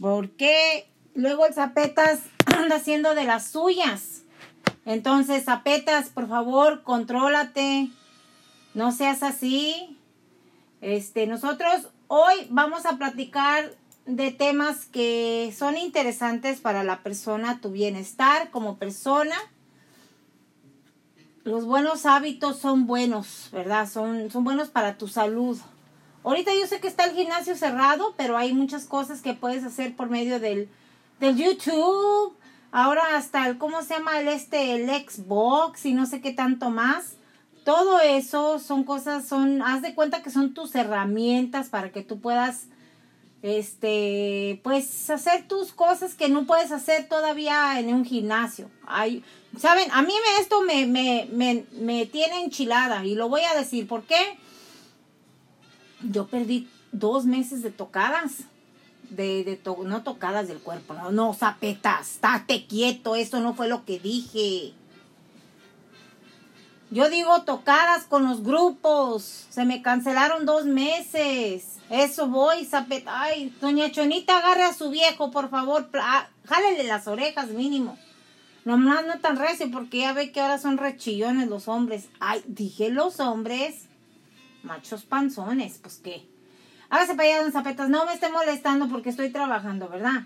[0.00, 4.22] Porque luego el Zapetas anda haciendo de las suyas.
[4.84, 7.90] Entonces, Zapetas, por favor, contrólate.
[8.74, 9.98] No seas así.
[10.80, 13.72] Este, nosotros hoy vamos a platicar
[14.06, 19.34] de temas que son interesantes para la persona, tu bienestar como persona.
[21.42, 23.88] Los buenos hábitos son buenos, ¿verdad?
[23.88, 25.58] Son, son buenos para tu salud.
[26.26, 29.94] Ahorita yo sé que está el gimnasio cerrado, pero hay muchas cosas que puedes hacer
[29.94, 30.68] por medio del,
[31.20, 32.36] del YouTube.
[32.72, 34.18] Ahora hasta el, ¿cómo se llama?
[34.18, 37.12] El este, el Xbox y no sé qué tanto más.
[37.64, 42.18] Todo eso son cosas, son, haz de cuenta que son tus herramientas para que tú
[42.18, 42.64] puedas,
[43.42, 48.68] este, pues hacer tus cosas que no puedes hacer todavía en un gimnasio.
[48.88, 49.22] Hay,
[49.60, 53.56] Saben, a mí me, esto me, me, me, me tiene enchilada y lo voy a
[53.56, 53.86] decir.
[53.86, 54.38] ¿Por qué?
[56.02, 58.44] Yo perdí dos meses de tocadas.
[59.10, 63.84] De, de no tocadas del cuerpo, no, no, zapetas, estate quieto, eso no fue lo
[63.84, 64.74] que dije.
[66.90, 69.46] Yo digo tocadas con los grupos.
[69.50, 71.78] Se me cancelaron dos meses.
[71.90, 73.22] Eso voy, zapeta.
[73.22, 75.88] Ay, doña Chonita, agarre a su viejo, por favor.
[75.94, 76.28] Ah,
[76.84, 77.98] las orejas, mínimo.
[78.64, 82.08] Nomás no tan recio, porque ya ve que ahora son rechillones los hombres.
[82.20, 83.85] Ay, dije los hombres.
[84.62, 86.28] Machos panzones, pues qué.
[86.88, 87.88] Hágase para allá, don Zapetas.
[87.88, 90.24] No me esté molestando porque estoy trabajando, ¿verdad?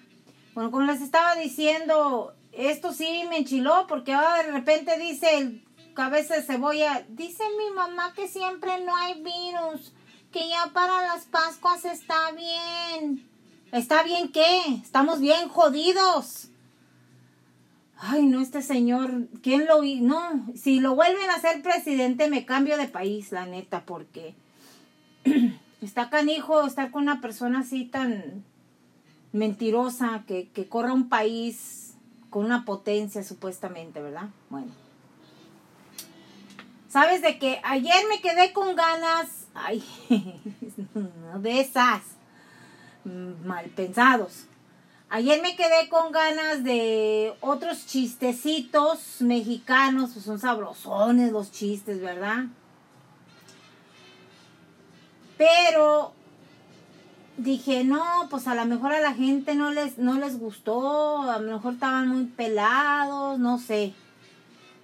[0.54, 5.64] Bueno, como les estaba diciendo, esto sí me enchiló porque ahora de repente dice el
[5.94, 9.92] cabeza de cebolla, dice mi mamá que siempre no hay virus,
[10.32, 13.28] que ya para las Pascuas está bien.
[13.72, 14.62] ¿Está bien qué?
[14.82, 16.48] Estamos bien jodidos.
[18.02, 20.00] Ay, no, este señor, ¿quién lo vi?
[20.00, 24.34] No, si lo vuelven a ser presidente me cambio de país, la neta, porque
[25.82, 28.42] está canijo estar con una persona así tan
[29.32, 31.94] mentirosa que, que corra un país
[32.30, 34.30] con una potencia supuestamente, ¿verdad?
[34.48, 34.72] Bueno.
[36.88, 39.84] ¿Sabes de que ayer me quedé con ganas, ay,
[41.40, 42.00] de esas,
[43.04, 44.46] mm, mal pensados.
[45.12, 52.44] Ayer me quedé con ganas de otros chistecitos mexicanos, pues son sabrosones los chistes, ¿verdad?
[55.36, 56.12] Pero
[57.36, 61.40] dije, no, pues a lo mejor a la gente no les, no les gustó, a
[61.40, 63.92] lo mejor estaban muy pelados, no sé.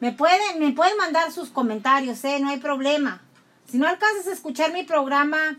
[0.00, 2.41] Me pueden, me pueden mandar sus comentarios, ¿eh?
[2.41, 3.22] No hay problema.
[3.70, 5.56] Si no alcanzas a escuchar mi programa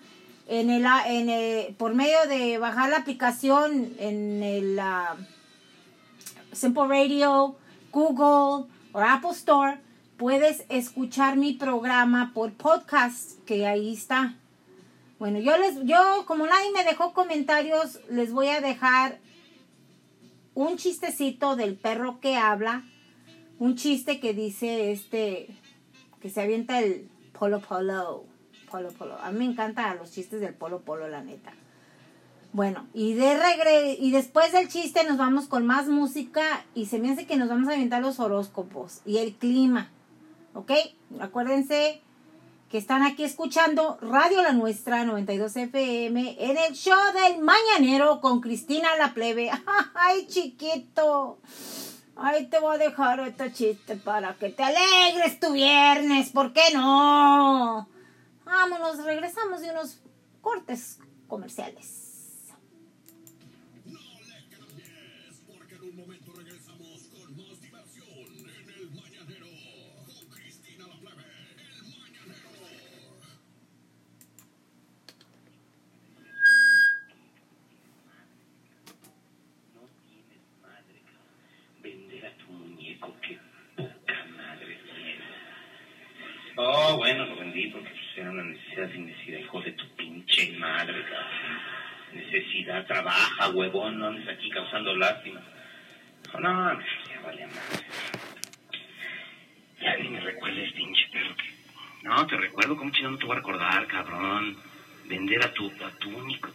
[0.47, 7.55] en el, en el, por medio de bajar la aplicación en el uh, Simple Radio,
[7.91, 9.79] Google o Apple Store,
[10.17, 14.35] puedes escuchar mi programa por podcast, que ahí está.
[15.19, 19.19] Bueno, yo les, yo, como nadie me dejó comentarios, les voy a dejar
[20.53, 22.83] un chistecito del perro que habla
[23.59, 25.47] un chiste que dice este,
[26.21, 28.25] que se avienta el polo polo,
[28.77, 29.17] polo polo.
[29.21, 31.51] A mí me encantan los chistes del polo polo, la neta.
[32.53, 36.99] Bueno, y de regre y después del chiste nos vamos con más música y se
[36.99, 39.89] me hace que nos vamos a aventar los horóscopos y el clima.
[40.53, 40.71] ¿Ok?
[41.19, 42.01] Acuérdense
[42.69, 48.41] que están aquí escuchando Radio La Nuestra 92 FM en el show del mañanero con
[48.41, 49.49] Cristina La Plebe.
[49.95, 51.39] ¡Ay, chiquito!
[52.15, 56.63] Ay, te voy a dejar este chiste para que te alegres tu viernes, ¿por qué
[56.73, 57.87] no?
[58.47, 60.01] Vámonos, regresamos de unos
[60.39, 62.06] cortes comerciales.
[92.97, 95.39] Trabaja, huevón, no andes aquí causando lástima.
[96.33, 97.85] No, no, ya vale madre.
[99.79, 101.35] Ya ni me recuerdes, pinche perro.
[102.03, 104.57] No, te recuerdo, ¿cómo chino no te voy a recordar, cabrón?
[105.05, 106.49] Vender a tu, a tu único,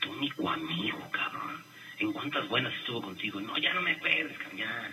[0.00, 1.62] tu único amigo, cabrón.
[1.98, 3.40] ¿En cuántas buenas estuvo contigo?
[3.40, 4.90] No, ya no me acuerdes, cabrón, ya.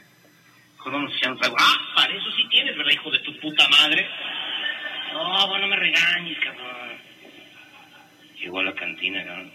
[1.15, 1.57] Echando algo.
[1.59, 4.07] Ah, para eso sí tienes, ¿verdad, hijo de tu puta madre?
[5.13, 6.97] No, bueno, no me regañes, cabrón.
[8.39, 9.50] Llegó a la cantina, cabrón.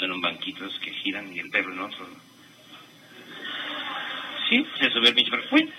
[0.00, 2.06] En un banquito que giran y el perro en otro.
[4.48, 5.48] Sí, se subió el pinche perro.
[5.48, 5.72] Fui.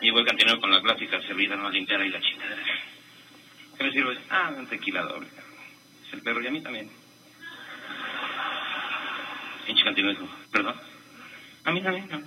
[0.00, 2.56] Llegó el cantinero con la clásica servida, no lintera y la chingada.
[3.78, 4.18] ¿Qué le sirve?
[4.30, 5.28] Ah, un tequila doble.
[6.06, 6.90] Es el perro y a mí también.
[9.84, 10.74] continuó y dijo, ¿perdón?
[11.64, 12.20] A mí también, no.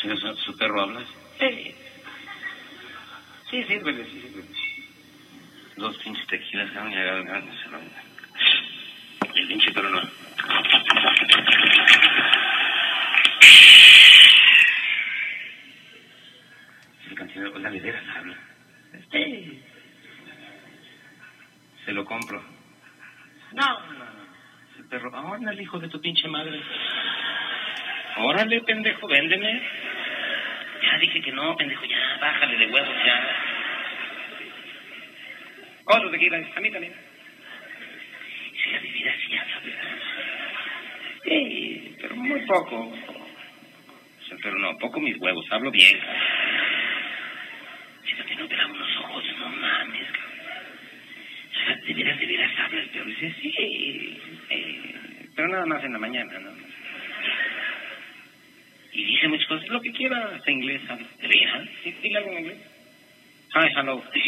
[0.00, 1.04] ¿su, su perro habla?
[1.38, 1.74] Sí.
[3.50, 4.59] Sí, sírvele, sí.
[5.80, 7.78] Dos pinches tequilas, cabrón, y agarran, se lo...
[9.34, 10.02] Y el pinche perro no.
[17.08, 18.36] El cantinero, oiga, de veras habla.
[19.10, 19.62] Sí.
[21.86, 22.44] Se lo compro.
[23.54, 24.26] No, no, no.
[24.80, 26.60] El perro, órale, hijo de tu pinche madre.
[28.18, 29.62] Órale, pendejo, véndeme.
[30.82, 33.49] Ya dije que no, pendejo, ya, bájale de huevos, ya.
[35.92, 36.94] Otro tequila, a mí también.
[38.62, 39.74] Si la bebida sí ya sabe.
[41.24, 42.92] Sí, pero muy poco.
[44.42, 45.98] Pero no, poco mis huevos, hablo bien.
[48.04, 51.86] Fíjate, no te da unos ojos, no mames, cabrón.
[51.86, 56.38] De veras, de veras hablas, pero dice, sí, eh, pero nada más en la mañana,
[56.38, 56.70] nada más.
[58.92, 61.06] Y dice muchas cosas, lo que quiera, hasta inglés, ¿sabes?
[61.18, 61.68] ¿De veras?
[61.82, 61.94] ¿Sí?
[62.02, 62.58] Dile algo en inglés.
[63.54, 64.02] Hi, hello.
[64.14, 64.20] Sí,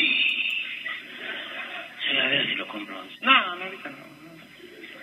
[2.21, 2.95] a ver si lo compro.
[3.21, 4.13] No, no, ahorita no.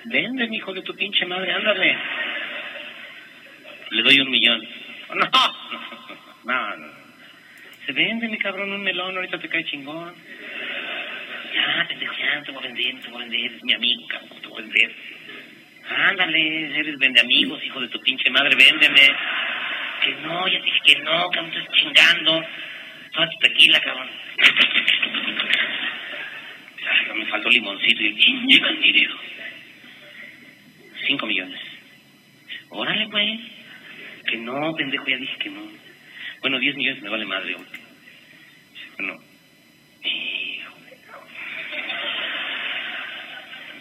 [0.06, 1.97] Vende, hijo de tu pinche madre, ándale.
[3.91, 4.67] Le doy un millón.
[6.45, 6.88] No, no, no.
[7.85, 10.13] Se vende, mi cabrón, un melón, ahorita te cae chingón.
[11.53, 14.41] Ya, pendejo, ya, te voy a vender, te voy a vender, es mi amigo, cabrón,
[14.41, 14.95] te voy a vender.
[15.89, 19.15] Ándale, eres vende amigos, hijo de tu pinche madre, véndeme.
[20.03, 22.45] Que no, ya te dije que no, cabrón, estás chingando.
[23.12, 24.09] Toma tu tequila, cabrón.
[26.89, 29.15] Ay, me faltó limoncito y pinche cantinero.
[31.07, 31.59] Cinco millones.
[32.69, 33.39] Órale, güey.
[34.27, 35.62] Que no, pendejo, ya dije que no.
[36.41, 37.68] Bueno, diez millones me vale madre, güey.
[38.97, 39.18] Bueno.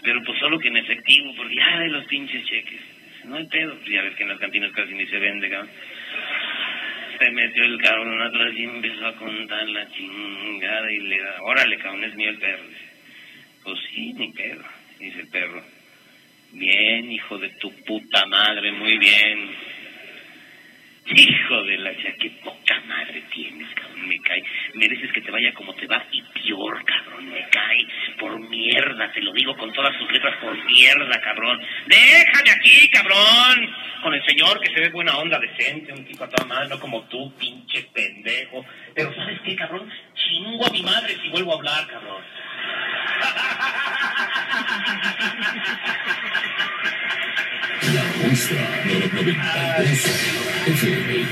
[0.02, 2.80] Pero pues solo que en efectivo, porque ya de los pinches cheques.
[3.24, 5.70] No hay pedo, pues ya ves que en las cantinas casi ni se vende, cabrón.
[7.18, 11.76] Se metió el cabrón atrás y empezó a contar la chingada y le da, órale,
[11.78, 12.64] cabrón, es mío el perro.
[13.68, 14.64] Pues sí, mi perro,
[14.98, 15.62] dice el perro.
[16.52, 19.50] Bien, hijo de tu puta madre, muy bien.
[21.14, 24.42] Hijo de la ya, qué poca madre tienes, cabrón, me cae.
[24.72, 27.86] Mereces que te vaya como te va y peor, cabrón, me cae.
[28.18, 31.60] Por mierda, te lo digo con todas sus letras, por mierda, cabrón.
[31.88, 33.70] Déjame aquí, cabrón.
[34.02, 36.80] Con el señor que se ve buena onda, decente, un tipo a toda madre, no
[36.80, 38.64] como tú, pinche pendejo.
[38.94, 39.90] Pero ¿sabes qué, cabrón?
[40.14, 42.22] Chingo a mi madre si vuelvo a hablar, cabrón.
[47.94, 50.04] La Muestra 92
[50.66, 51.26] FM.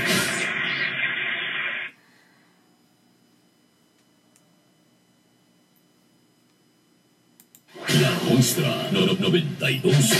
[8.01, 10.11] La Muestra 92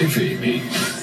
[0.00, 0.93] FM.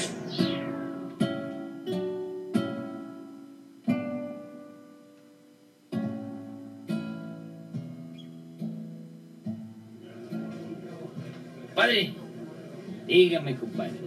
[13.21, 13.99] Dígame, compadre.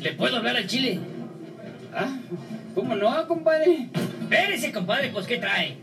[0.00, 1.00] ¿Le puedo hablar al chile?
[1.92, 2.08] Ah,
[2.74, 3.88] ¿cómo no, compadre?
[4.22, 5.76] Espérese, compadre, pues ¿qué trae?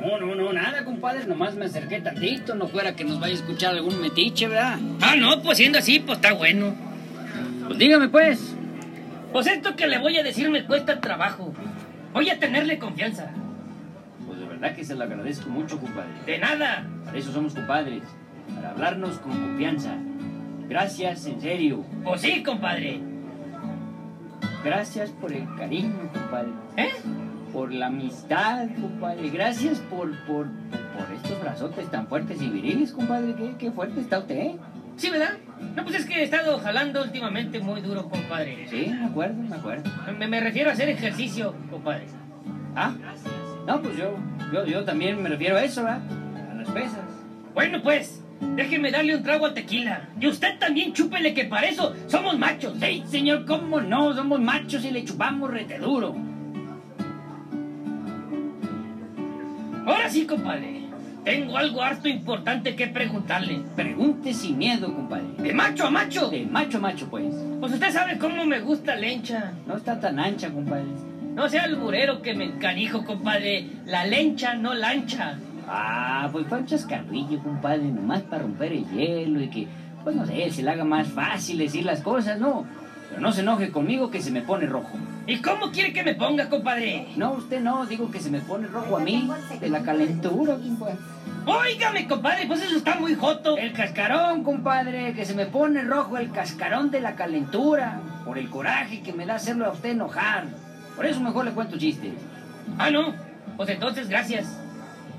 [0.00, 1.24] No, no, no, nada, compadre.
[1.26, 2.54] Nomás me acerqué tantito.
[2.54, 4.78] No fuera que nos vaya a escuchar algún metiche, ¿verdad?
[5.00, 6.74] Ah, no, pues siendo así, pues está bueno.
[7.66, 8.54] Pues dígame, pues.
[9.32, 11.52] Pues esto que le voy a decir me cuesta trabajo.
[12.12, 13.30] Voy a tenerle confianza.
[14.26, 16.10] Pues de verdad que se lo agradezco mucho, compadre.
[16.26, 16.86] De nada.
[17.04, 18.02] Para eso somos compadres.
[18.54, 19.96] Para hablarnos con confianza.
[20.68, 21.84] Gracias, en serio.
[22.04, 23.00] Pues sí, compadre.
[24.64, 26.50] Gracias por el cariño, compadre.
[26.76, 26.90] ¿Eh?
[27.52, 29.30] Por la amistad, compadre.
[29.30, 33.34] Gracias por, por, por estos brazotes tan fuertes y viriles, compadre.
[33.34, 34.56] Qué, qué fuerte está usted, ¿eh?
[34.96, 35.38] Sí, ¿verdad?
[35.76, 38.66] No, pues es que he estado jalando últimamente muy duro, compadre.
[38.68, 39.88] Sí, me acuerdo, me acuerdo.
[40.18, 42.06] Me, me refiero a hacer ejercicio, compadre.
[42.74, 42.94] Ah,
[43.66, 44.16] no, pues yo,
[44.52, 46.02] yo, yo también me refiero a eso, ¿verdad?
[46.50, 47.06] A las pesas.
[47.54, 50.08] Bueno, pues, déjeme darle un trago a tequila.
[50.20, 52.74] Y usted también chúpele que para eso somos machos.
[52.80, 54.14] Sí, señor, ¿cómo no?
[54.14, 56.14] Somos machos y le chupamos rete duro.
[59.86, 60.82] Ahora sí, compadre.
[61.24, 63.60] Tengo algo harto importante que preguntarle.
[63.76, 65.26] Pregunte sin miedo, compadre.
[65.38, 66.30] De macho a macho.
[66.30, 67.34] De macho a macho, pues.
[67.60, 69.52] Pues usted sabe cómo me gusta la lencha.
[69.66, 70.86] No está tan ancha, compadre.
[71.34, 73.66] No sea alburero que me encanijo, compadre.
[73.86, 75.38] La lencha, no lancha.
[75.70, 79.68] Ah, pues fue un chascarrillo, compadre, nomás para romper el hielo y que,
[80.02, 82.64] pues no sé, se le haga más fácil decir las cosas, ¿no?
[83.10, 84.96] Pero no se enoje conmigo que se me pone rojo.
[85.26, 87.08] ¿Y cómo quiere que me ponga, compadre?
[87.16, 89.28] No, usted no, digo que se me pone rojo a mí,
[89.60, 90.96] de la calentura, compadre.
[91.44, 93.56] Óigame, compadre, pues eso está muy joto.
[93.56, 98.50] El cascarón, compadre, que se me pone rojo el cascarón de la calentura, por el
[98.50, 100.46] coraje que me da hacerlo a usted enojar.
[100.96, 102.12] Por eso mejor le cuento chistes.
[102.78, 103.14] Ah, no.
[103.56, 104.58] Pues entonces, gracias.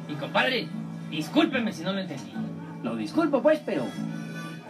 [0.09, 0.67] Y compadre,
[1.11, 2.33] discúlpeme si no lo entendí.
[2.83, 3.85] Lo disculpo, pues, pero,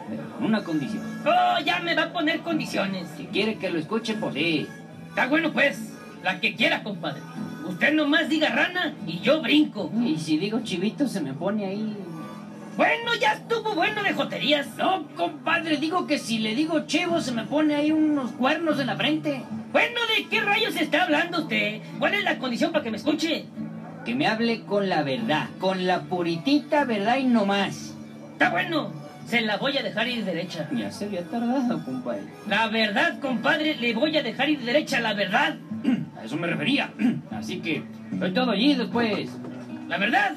[0.10, 1.04] pero con una condición.
[1.26, 3.08] Oh, ya me va a poner condiciones.
[3.16, 4.68] Si quiere que lo escuche, pues sí.
[5.08, 5.94] Está bueno, pues.
[6.24, 7.22] La que quiera, compadre.
[7.66, 9.90] Usted nomás diga rana y yo brinco.
[10.04, 11.96] Y si digo chivito, se me pone ahí.
[12.76, 14.68] Bueno, ya estuvo bueno de joterías.
[14.78, 18.88] No, compadre, digo que si le digo chivo, se me pone ahí unos cuernos en
[18.88, 19.44] la frente.
[19.72, 21.82] Bueno, ¿de qué rayos está hablando usted?
[22.00, 23.46] ¿Cuál es la condición para que me escuche?
[24.06, 27.96] Que me hable con la verdad, con la puritita verdad y no más.
[28.34, 28.92] Está bueno.
[29.26, 30.68] Se la voy a dejar ir derecha.
[30.76, 32.24] Ya se había tardado, compadre.
[32.48, 35.58] La verdad, compadre, le voy a dejar ir derecha la verdad.
[36.20, 36.92] A eso me refería.
[37.32, 39.30] Así que, estoy todo allí después.
[39.88, 40.34] La verdad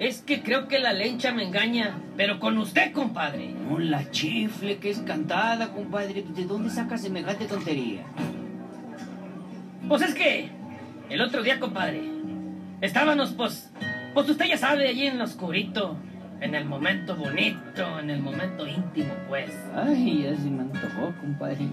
[0.00, 3.54] es que creo que la lencha me engaña, pero con usted, compadre.
[3.54, 6.24] No, la chifle que es cantada, compadre.
[6.28, 8.02] ¿De dónde saca semejante tontería?
[9.86, 10.48] Pues es que
[11.08, 12.02] el otro día, compadre,
[12.82, 13.72] estábamos, pues,
[14.12, 15.96] pues usted ya sabe, allí en lo oscurito,
[16.40, 19.50] en el momento bonito, en el momento íntimo, pues.
[19.74, 21.66] Ay, ya se me antojó, compadre.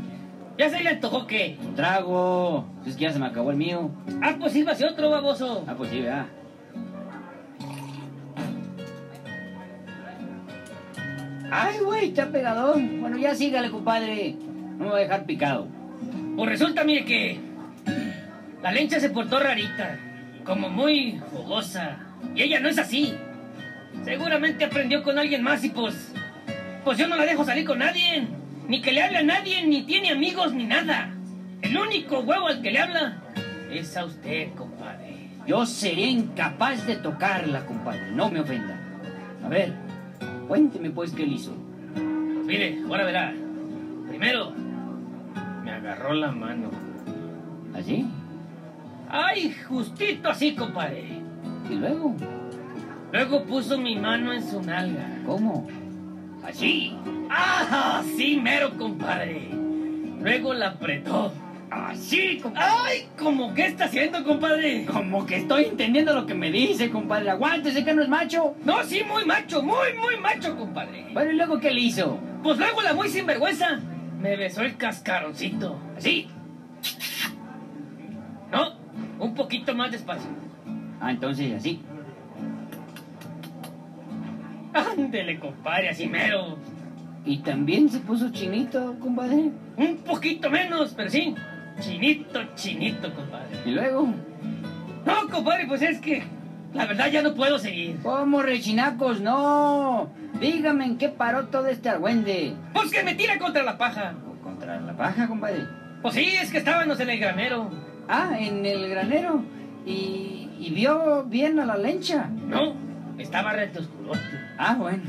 [0.57, 1.57] ¿Ya se le antojó qué?
[1.63, 2.65] Un trago.
[2.85, 3.91] Es que ya se me acabó el mío.
[4.21, 5.63] Ah, pues sírvase otro, baboso.
[5.67, 6.27] Ah, pues sí, vea.
[11.51, 13.01] Ay, güey, está pegadón.
[13.01, 14.35] Bueno, ya sígale, compadre.
[14.77, 15.67] No me va a dejar picado.
[16.35, 17.39] Pues resulta, mire que
[18.61, 19.97] la lencha se portó rarita,
[20.49, 21.99] como muy jugosa.
[22.35, 23.13] Y ella no es así.
[24.03, 26.11] Seguramente aprendió con alguien más y pues...
[26.83, 28.27] Pues yo no la dejo salir con nadie.
[28.67, 31.13] Ni que le hable a nadie, ni tiene amigos, ni nada.
[31.61, 33.21] El único huevo al que le habla
[33.71, 35.29] es a usted, compadre.
[35.45, 38.11] Yo sería incapaz de tocarla, compadre.
[38.11, 38.75] No me ofenda.
[39.45, 39.73] A ver,
[40.47, 41.53] cuénteme pues qué le hizo.
[41.93, 43.33] Pues mire, ahora verá.
[44.07, 44.51] Primero,
[45.63, 46.71] me agarró la mano.
[47.75, 48.07] ¿Así?
[49.09, 51.21] ¡Ay, justito así, compadre!
[51.69, 52.15] ¿Y luego?
[53.11, 55.07] Luego puso mi mano en su nalga.
[55.25, 55.67] ¿Cómo?
[56.43, 56.95] Así.
[57.29, 58.03] ¡Ah!
[58.15, 59.49] Sí, mero, compadre.
[60.21, 61.33] Luego la apretó.
[61.71, 62.67] Así, compadre.
[62.71, 63.07] ¡Ay!
[63.17, 64.85] ¿Cómo qué está haciendo, compadre?
[64.85, 67.31] Como que estoy entendiendo lo que me dice, compadre.
[67.31, 68.55] Aguántese que no es macho.
[68.63, 71.07] No, sí, muy macho, muy, muy macho, compadre.
[71.13, 72.19] Bueno, ¿y luego qué le hizo?
[72.43, 73.79] Pues luego la muy sinvergüenza
[74.19, 75.79] me besó el cascaroncito.
[75.97, 76.27] Así.
[78.51, 78.78] No,
[79.19, 80.29] un poquito más despacio.
[80.99, 81.81] Ah, entonces así.
[84.73, 86.57] Ándele, compadre, así mero.
[87.25, 89.51] ¿Y también se puso chinito, compadre?
[89.77, 91.35] Un poquito menos, pero sí.
[91.79, 93.57] Chinito, chinito, compadre.
[93.65, 94.09] ¿Y luego?
[95.05, 96.23] No, compadre, pues es que
[96.73, 97.99] la verdad ya no puedo seguir.
[98.03, 99.21] ¿Cómo, rechinacos?
[99.21, 100.09] No.
[100.39, 102.53] Dígame en qué paró todo este argüende.
[102.73, 104.13] Pues que me tira contra la paja.
[104.27, 105.65] ¿O ¿Contra la paja, compadre?
[106.01, 107.69] Pues sí, es que estábamos en el granero.
[108.09, 109.43] Ah, en el granero.
[109.85, 112.27] ¿Y, y vio bien a la lencha?
[112.27, 112.73] No,
[113.19, 114.19] estaba reto oscurote.
[114.57, 115.03] Ah, bueno.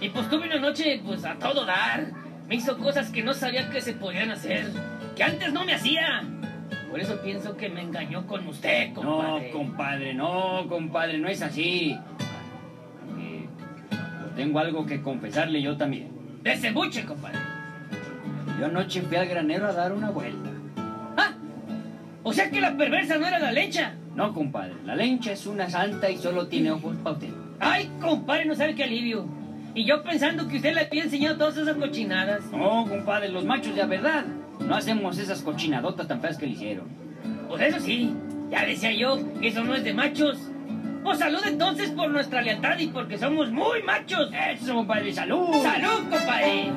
[0.00, 2.12] Y pues tuve una noche, pues a todo dar.
[2.48, 4.70] Me hizo cosas que no sabía que se podían hacer.
[5.16, 6.22] Que antes no me hacía.
[6.88, 9.50] Por eso pienso que me engañó con usted, compadre.
[9.52, 11.98] No, compadre, no, compadre, no es así.
[13.18, 13.48] Eh,
[14.36, 16.10] tengo algo que confesarle yo también.
[16.42, 17.38] Desembuche, compadre.
[18.58, 20.50] Yo anoche fui al granero a dar una vuelta.
[22.28, 23.94] O sea que la perversa no era la lecha.
[24.14, 27.30] No, compadre, la lencha es una santa y solo tiene ojos para usted.
[27.58, 29.26] Ay, compadre, no sabe qué alivio.
[29.74, 32.44] Y yo pensando que usted le había enseñado todas esas cochinadas.
[32.52, 34.26] No, compadre, los machos de a verdad
[34.60, 36.88] no hacemos esas cochinadotas tan feas que le hicieron.
[37.48, 38.14] Pues eso sí,
[38.50, 40.50] ya decía yo que eso no es de machos.
[41.02, 44.30] Pues salud entonces por nuestra lealtad y porque somos muy machos.
[44.52, 45.48] Eso, compadre, salud.
[45.62, 46.72] ¡Salud, compadre!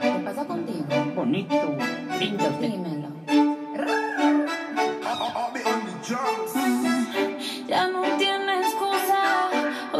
[0.00, 0.86] ¿Qué pasa contigo?
[1.16, 1.76] Bonito,
[2.20, 2.68] linda usted.
[2.68, 2.99] Dímelo.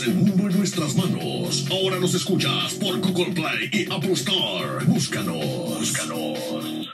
[0.00, 1.66] el mundo en nuestras manos.
[1.70, 4.84] Ahora nos escuchas por Google Play y Apple Store.
[4.86, 5.44] Búscanos.
[5.78, 6.88] Búscanos.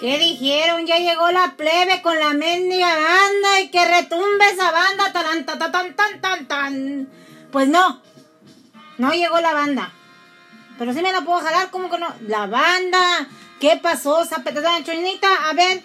[0.00, 0.86] ¿Qué dijeron?
[0.86, 5.12] Ya llegó la plebe con la mendiga banda y que retumbe esa banda.
[5.12, 7.08] Tan, tan, tan, tan, tan, tan.
[7.52, 8.02] Pues no.
[8.98, 9.92] No llegó la banda.
[10.78, 12.12] Pero sí me la puedo jalar, ¿cómo que no?
[12.26, 13.28] La banda.
[13.60, 15.48] ¿Qué pasó, Zapeta Chonita?
[15.48, 15.82] A ver,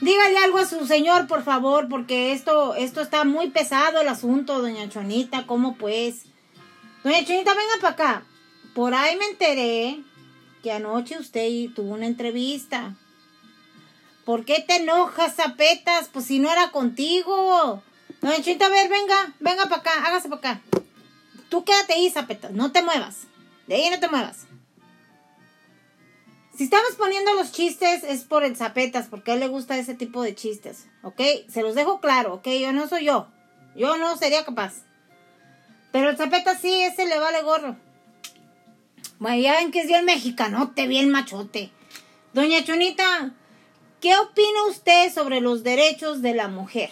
[0.00, 4.60] dígale algo a su señor, por favor, porque esto, esto está muy pesado el asunto,
[4.60, 5.46] doña Chonita.
[5.46, 6.24] ¿Cómo pues?
[7.02, 8.22] Doña Chonita, venga para acá.
[8.74, 10.00] Por ahí me enteré
[10.62, 12.94] que anoche usted tuvo una entrevista.
[14.24, 16.08] ¿Por qué te enojas, Zapetas?
[16.12, 17.82] Pues si no era contigo.
[18.20, 20.62] Doña Chonita, a ver, venga, venga para acá, hágase para acá.
[21.48, 23.26] Tú quédate ahí, Zapetas, no te muevas.
[23.66, 24.46] De ahí no te muevas.
[26.56, 29.94] Si estamos poniendo los chistes es por el Zapetas, porque a él le gusta ese
[29.94, 31.20] tipo de chistes, ¿ok?
[31.48, 32.48] Se los dejo claro, ¿ok?
[32.60, 33.28] Yo no soy yo.
[33.76, 34.82] Yo no sería capaz.
[35.92, 37.76] Pero el Zapetas sí, ese le vale gorro.
[39.20, 41.70] Bueno, ya ven que es bien mexicanote, bien machote.
[42.32, 43.32] Doña Chonita,
[44.00, 46.90] ¿qué opina usted sobre los derechos de la mujer?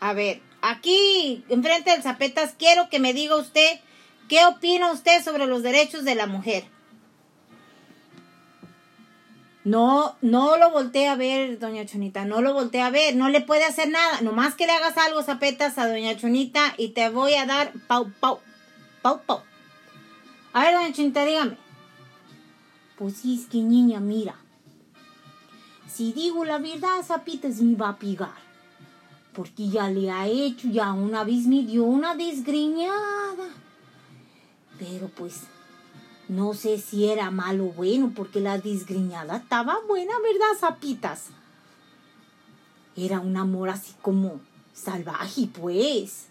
[0.00, 3.80] A ver, aquí, enfrente del Zapetas, quiero que me diga usted
[4.28, 6.64] qué opina usted sobre los derechos de la mujer.
[9.62, 13.42] No, no lo voltee a ver, doña Chonita, no lo voltee a ver, no le
[13.42, 14.22] puede hacer nada.
[14.22, 18.10] Nomás que le hagas algo, zapetas, a doña Chonita y te voy a dar pau,
[18.20, 18.40] pau,
[19.02, 19.42] pau, pau.
[20.52, 21.56] A ver, doña Chonita, dígame.
[22.96, 24.36] Pues sí, es que niña, mira.
[25.86, 28.49] Si digo la verdad, Zapitas me va a pigar.
[29.34, 33.48] Porque ya le ha hecho, ya una vez me dio una desgreñada.
[34.78, 35.42] Pero pues,
[36.28, 41.26] no sé si era malo o bueno, porque la desgreñada estaba buena, ¿verdad, Zapitas?
[42.96, 44.40] Era un amor así como
[44.72, 46.26] salvaje, pues.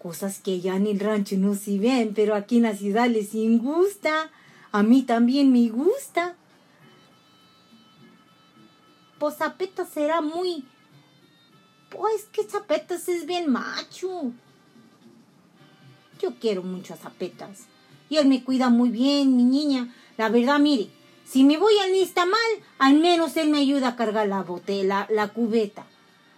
[0.00, 3.32] Cosas que allá en el rancho no se ven, pero aquí en la ciudad les
[3.60, 4.30] gusta.
[4.72, 6.36] A mí también me gusta.
[9.18, 10.64] Pues Zapetas era muy...
[11.90, 14.32] Pues que Zapetas es bien macho.
[16.20, 17.66] Yo quiero mucho Zapetas.
[18.08, 19.92] Y él me cuida muy bien, mi niña.
[20.16, 20.90] La verdad, mire,
[21.24, 21.92] si me voy al
[22.28, 25.86] mal, al menos él me ayuda a cargar la botella, la, cubeta.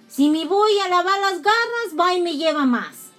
[0.06, 3.10] Si me voy a lavar las garras, va y me lleva más.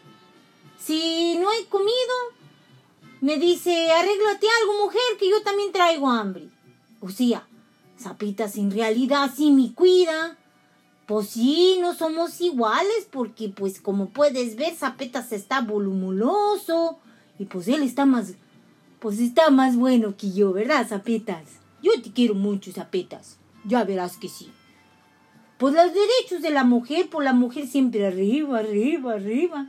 [0.79, 2.13] Si no he comido,
[3.21, 6.47] me dice, arréglate algo, mujer, que yo también traigo hambre.
[7.01, 7.47] O sea,
[7.99, 10.37] Zapitas en realidad sí me cuida.
[11.05, 16.97] Pues sí, no somos iguales porque pues como puedes ver, Zapetas está volumuloso
[17.37, 18.35] y pues él está más,
[18.99, 21.43] pues está más bueno que yo, ¿verdad, Zapetas?
[21.81, 23.37] Yo te quiero mucho, Zapetas.
[23.65, 24.49] Ya verás que sí.
[25.57, 29.67] Pues los derechos de la mujer, por la mujer siempre arriba, arriba, arriba.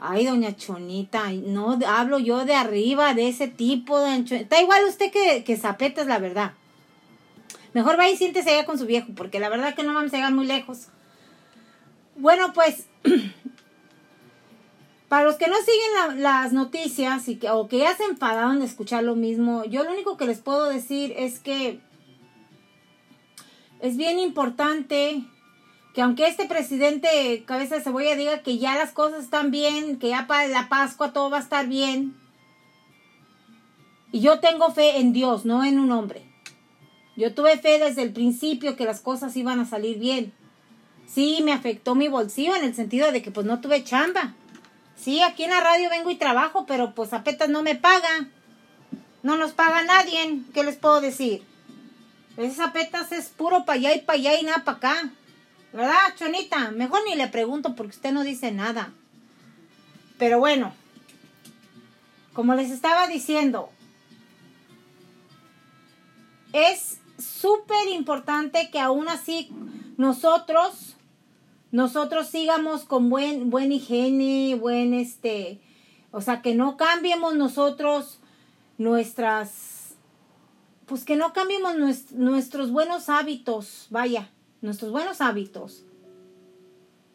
[0.00, 4.36] Ay, doña Chonita, no hablo yo de arriba, de ese tipo, doña Chonita.
[4.42, 6.52] Está igual usted que, que Zapetas, la verdad.
[7.74, 10.16] Mejor vaya y siéntese allá con su viejo, porque la verdad que no vamos a
[10.16, 10.88] llegar muy lejos.
[12.16, 12.86] Bueno, pues,
[15.08, 18.60] para los que no siguen la- las noticias y que, o que ya se enfadaron
[18.60, 21.80] de escuchar lo mismo, yo lo único que les puedo decir es que
[23.80, 25.22] es bien importante
[25.94, 30.08] que aunque este presidente cabeza de cebolla diga que ya las cosas están bien, que
[30.08, 32.16] ya para la Pascua todo va a estar bien,
[34.10, 36.24] y yo tengo fe en Dios, no en un hombre.
[37.18, 40.32] Yo tuve fe desde el principio que las cosas iban a salir bien.
[41.08, 44.34] Sí, me afectó mi bolsillo en el sentido de que pues no tuve chamba.
[44.96, 48.28] Sí, aquí en la radio vengo y trabajo, pero pues apenas no me paga.
[49.24, 50.42] No nos paga nadie.
[50.54, 51.42] ¿Qué les puedo decir?
[52.36, 55.10] Esas apetas es puro para allá y para allá y nada para acá.
[55.72, 56.70] ¿Verdad, Chonita?
[56.70, 58.92] Mejor ni le pregunto porque usted no dice nada.
[60.18, 60.72] Pero bueno,
[62.32, 63.70] como les estaba diciendo,
[66.52, 69.50] es súper importante que aún así
[69.96, 70.96] nosotros,
[71.72, 75.60] nosotros sigamos con buen, buen higiene, buen este,
[76.12, 78.20] o sea, que no cambiemos nosotros
[78.78, 79.94] nuestras,
[80.86, 84.30] pues que no cambiemos nues- nuestros buenos hábitos, vaya,
[84.62, 85.84] nuestros buenos hábitos.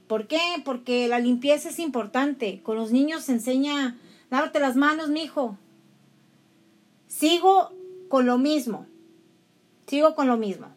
[0.08, 0.40] ¿Por qué?
[0.66, 2.62] Porque la limpieza es importante.
[2.62, 3.98] Con los niños se enseña,
[4.30, 5.58] lávate las manos, mijo.
[7.08, 7.72] Sigo
[8.10, 8.86] con lo mismo.
[9.88, 10.68] Sigo con lo mismo.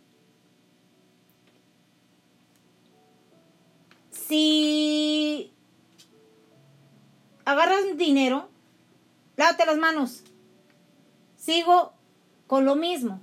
[4.10, 5.52] Si
[7.44, 8.48] agarras dinero,
[9.36, 10.24] lávate las manos.
[11.36, 11.92] Sigo
[12.46, 13.20] con lo mismo.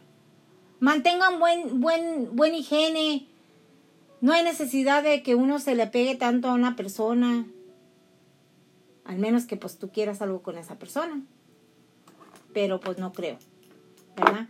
[0.79, 3.27] Mantengan buen, buen, buen higiene.
[4.21, 7.45] No hay necesidad de que uno se le pegue tanto a una persona.
[9.03, 11.21] Al menos que pues tú quieras algo con esa persona.
[12.53, 13.37] Pero pues no creo.
[14.15, 14.47] ¿Verdad?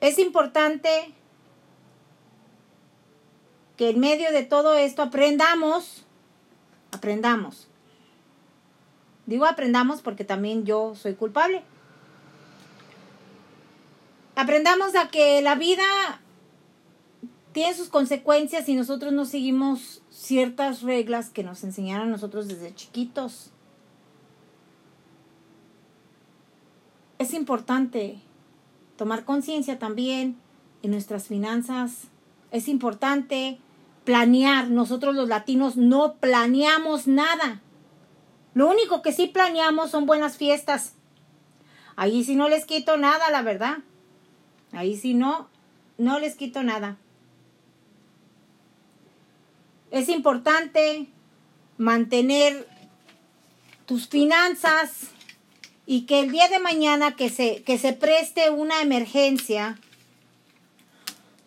[0.00, 1.14] Es importante
[3.76, 6.04] que en medio de todo esto aprendamos,
[6.92, 7.68] aprendamos.
[9.26, 11.62] Digo aprendamos porque también yo soy culpable.
[14.36, 15.84] Aprendamos a que la vida
[17.52, 23.50] tiene sus consecuencias y nosotros no seguimos ciertas reglas que nos enseñaron nosotros desde chiquitos.
[27.18, 28.20] Es importante
[29.00, 30.36] tomar conciencia también
[30.82, 32.08] en nuestras finanzas.
[32.50, 33.58] Es importante
[34.04, 34.68] planear.
[34.68, 37.62] Nosotros los latinos no planeamos nada.
[38.52, 40.96] Lo único que sí planeamos son buenas fiestas.
[41.96, 43.78] Ahí sí no les quito nada, la verdad.
[44.72, 45.48] Ahí sí no,
[45.96, 46.98] no les quito nada.
[49.90, 51.08] Es importante
[51.78, 52.68] mantener
[53.86, 55.08] tus finanzas
[55.90, 59.76] y que el día de mañana que se, que se preste una emergencia,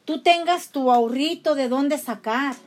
[0.03, 2.57] tú tengas tu ahorrito de dónde sacar.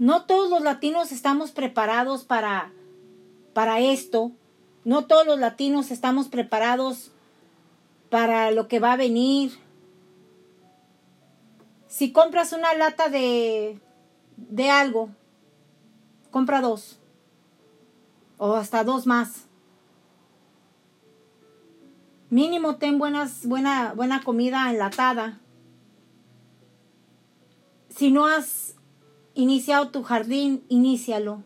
[0.00, 2.72] No todos los latinos estamos preparados para,
[3.52, 4.32] para esto.
[4.82, 7.12] No todos los latinos estamos preparados
[8.10, 9.52] para lo que va a venir.
[11.86, 13.78] Si compras una lata de,
[14.36, 15.10] de algo,
[16.32, 16.98] compra dos.
[18.38, 19.46] O hasta dos más.
[22.28, 25.40] Mínimo ten buenas, buena, buena comida enlatada.
[27.88, 28.74] Si no has
[29.34, 31.42] iniciado tu jardín, inícialo.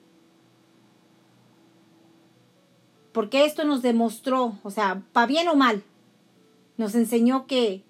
[3.12, 5.82] Porque esto nos demostró, o sea, para bien o mal,
[6.76, 7.84] nos enseñó que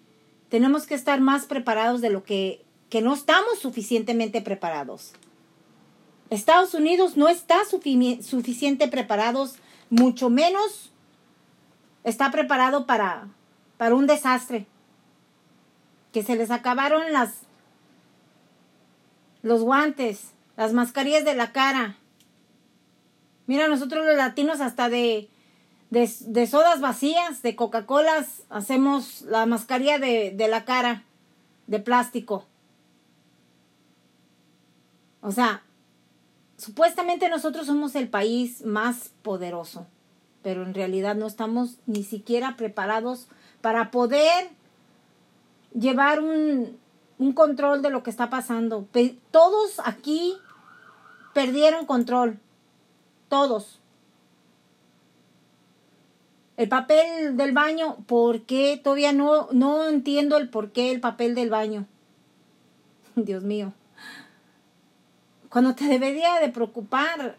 [0.48, 5.12] tenemos que estar más preparados de lo que, que no estamos suficientemente preparados.
[6.30, 9.56] Estados Unidos no está sufi- suficiente preparados,
[9.90, 10.90] mucho menos
[12.04, 13.28] está preparado para,
[13.76, 14.66] para un desastre.
[16.12, 17.34] Que se les acabaron las
[19.42, 21.96] los guantes, las mascarillas de la cara.
[23.46, 25.28] Mira, nosotros los latinos hasta de,
[25.90, 31.04] de, de sodas vacías, de Coca-Colas, hacemos la mascarilla de, de la cara,
[31.66, 32.44] de plástico.
[35.22, 35.62] O sea,
[36.60, 39.86] supuestamente nosotros somos el país más poderoso,
[40.42, 43.28] pero en realidad no estamos ni siquiera preparados
[43.62, 44.50] para poder
[45.74, 46.78] llevar un,
[47.18, 48.86] un control de lo que está pasando.
[49.30, 50.36] Todos aquí
[51.32, 52.38] perdieron control.
[53.28, 53.78] Todos.
[56.56, 58.78] El papel del baño, ¿por qué?
[58.82, 61.86] Todavía no, no entiendo el por qué el papel del baño.
[63.16, 63.72] Dios mío.
[65.50, 67.36] Cuando te debería de preocupar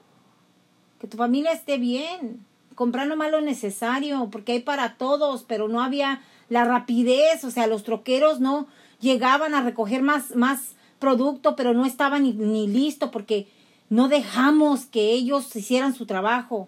[1.00, 2.46] que tu familia esté bien,
[2.76, 7.68] comprar nomás lo necesario, porque hay para todos, pero no había la rapidez, o sea,
[7.68, 8.68] los troqueros no
[9.00, 13.48] llegaban a recoger más, más producto, pero no estaban ni, ni listo porque
[13.90, 16.68] no dejamos que ellos hicieran su trabajo.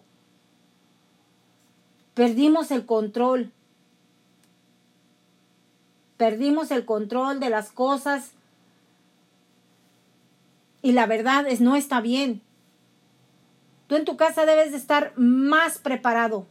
[2.13, 3.51] Perdimos el control.
[6.17, 8.31] Perdimos el control de las cosas.
[10.83, 12.43] Y la verdad es, no está bien.
[13.87, 16.45] Tú en tu casa debes de estar más preparado.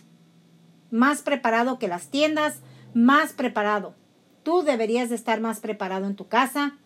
[0.91, 2.61] Más preparado que las tiendas,
[2.95, 3.95] más preparado.
[4.43, 6.77] Tú deberías de estar más preparado en tu casa.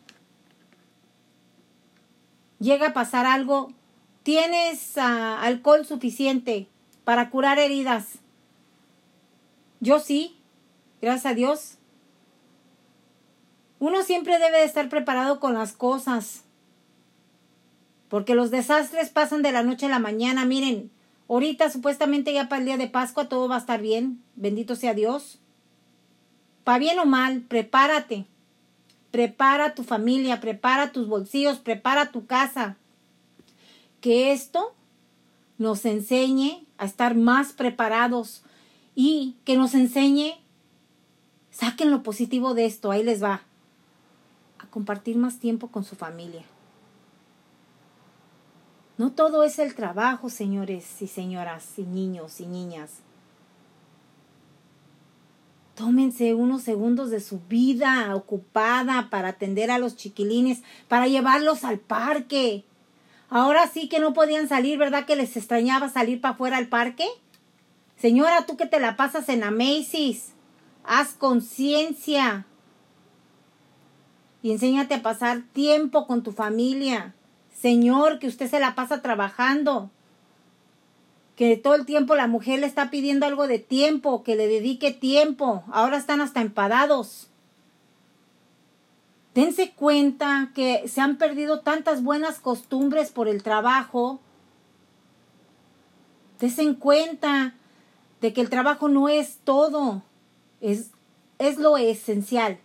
[2.58, 3.72] Llega a pasar algo.
[4.24, 6.66] Tienes ah, alcohol suficiente
[7.04, 8.18] para curar heridas.
[9.78, 10.36] Yo sí,
[11.00, 11.78] gracias a Dios.
[13.78, 16.45] Uno siempre debe de estar preparado con las cosas.
[18.16, 20.46] Porque los desastres pasan de la noche a la mañana.
[20.46, 20.90] Miren,
[21.28, 24.22] ahorita supuestamente ya para el día de Pascua todo va a estar bien.
[24.36, 25.38] Bendito sea Dios.
[26.64, 28.24] Para bien o mal, prepárate.
[29.10, 32.78] Prepara tu familia, prepara tus bolsillos, prepara tu casa.
[34.00, 34.74] Que esto
[35.58, 38.44] nos enseñe a estar más preparados
[38.94, 40.38] y que nos enseñe,
[41.50, 43.42] saquen lo positivo de esto, ahí les va,
[44.58, 46.44] a compartir más tiempo con su familia.
[48.98, 53.00] No todo es el trabajo, señores y señoras, y niños y niñas.
[55.74, 61.78] Tómense unos segundos de su vida ocupada para atender a los chiquilines, para llevarlos al
[61.78, 62.64] parque.
[63.28, 65.04] Ahora sí que no podían salir, ¿verdad?
[65.04, 67.06] Que les extrañaba salir para afuera al parque.
[67.98, 70.32] Señora, tú que te la pasas en Macy's,
[70.84, 72.46] haz conciencia
[74.42, 77.14] y enséñate a pasar tiempo con tu familia.
[77.60, 79.90] Señor, que usted se la pasa trabajando,
[81.36, 84.92] que todo el tiempo la mujer le está pidiendo algo de tiempo, que le dedique
[84.92, 85.64] tiempo.
[85.70, 87.28] Ahora están hasta empadados.
[89.34, 94.20] Dense cuenta que se han perdido tantas buenas costumbres por el trabajo.
[96.40, 97.54] Dense cuenta
[98.20, 100.02] de que el trabajo no es todo,
[100.60, 100.90] es,
[101.38, 102.58] es lo esencial,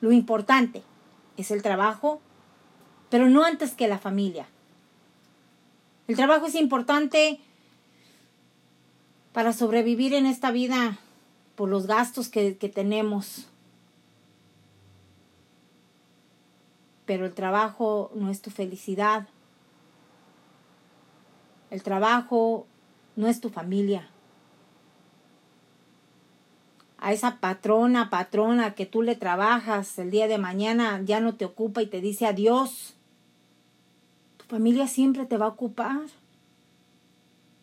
[0.00, 0.82] lo importante,
[1.36, 2.20] es el trabajo,
[3.10, 4.46] pero no antes que la familia.
[6.08, 7.40] El trabajo es importante
[9.32, 10.98] para sobrevivir en esta vida
[11.56, 13.48] por los gastos que, que tenemos.
[17.06, 19.28] Pero el trabajo no es tu felicidad.
[21.70, 22.66] El trabajo
[23.16, 24.08] no es tu familia.
[27.04, 31.44] A esa patrona, patrona que tú le trabajas el día de mañana ya no te
[31.44, 32.94] ocupa y te dice adiós.
[34.38, 36.00] Tu familia siempre te va a ocupar.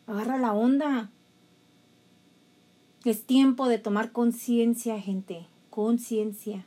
[0.05, 1.09] Agarra la onda.
[3.03, 5.47] Es tiempo de tomar conciencia, gente.
[5.71, 6.63] Conciencia.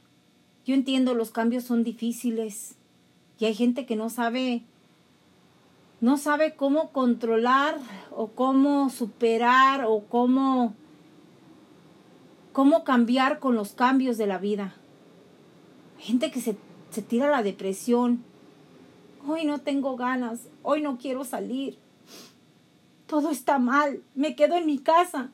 [0.67, 2.75] Yo entiendo los cambios son difíciles
[3.39, 4.65] y hay gente que no sabe
[6.01, 7.79] no sabe cómo controlar
[8.11, 10.75] o cómo superar o cómo
[12.55, 14.75] cómo cambiar con los cambios de la vida.
[15.99, 16.57] Gente que se,
[16.91, 18.23] se tira a la depresión.
[19.27, 21.77] Hoy no tengo ganas, hoy no quiero salir.
[23.09, 25.31] Todo está mal, me quedo en mi casa.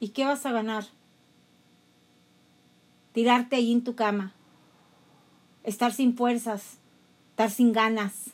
[0.00, 0.86] ¿Y qué vas a ganar?
[3.12, 4.32] Tirarte allí en tu cama.
[5.62, 6.78] Estar sin fuerzas,
[7.32, 8.30] estar sin ganas.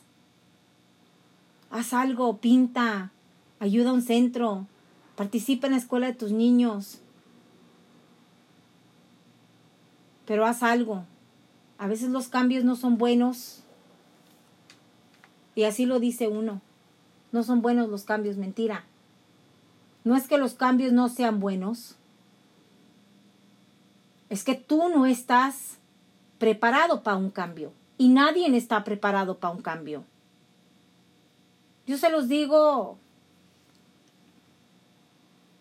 [1.71, 3.11] Haz algo, pinta,
[3.59, 4.65] ayuda a un centro,
[5.17, 7.01] participa en la escuela de tus niños.
[10.27, 11.05] Pero haz algo.
[11.79, 13.63] A veces los cambios no son buenos.
[15.55, 16.61] Y así lo dice uno.
[17.31, 18.83] No son buenos los cambios, mentira.
[20.03, 21.95] No es que los cambios no sean buenos.
[24.29, 25.77] Es que tú no estás
[26.39, 27.71] preparado para un cambio.
[27.97, 30.03] Y nadie está preparado para un cambio.
[31.87, 32.97] Yo se los digo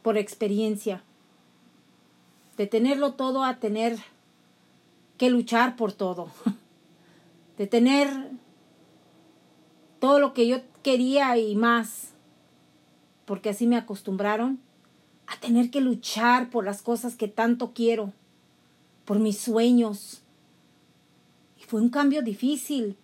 [0.02, 1.02] por experiencia.
[2.56, 3.98] De tenerlo todo a tener
[5.16, 6.30] que luchar por todo.
[7.56, 8.08] De tener
[9.98, 12.12] todo lo que yo quería y más,
[13.24, 14.60] porque así me acostumbraron
[15.26, 18.12] a tener que luchar por las cosas que tanto quiero,
[19.04, 20.22] por mis sueños.
[21.58, 22.96] Y fue un cambio difícil.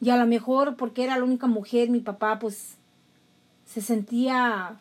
[0.00, 2.76] Y a lo mejor porque era la única mujer, mi papá pues
[3.64, 4.80] se sentía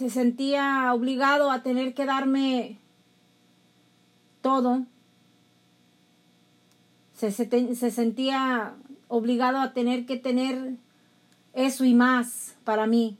[0.00, 2.78] se sentía obligado a tener que darme
[4.40, 4.86] todo.
[7.12, 8.76] Se, se, se, sentía
[9.08, 10.76] obligado a tener que tener
[11.52, 13.18] eso y más para mí.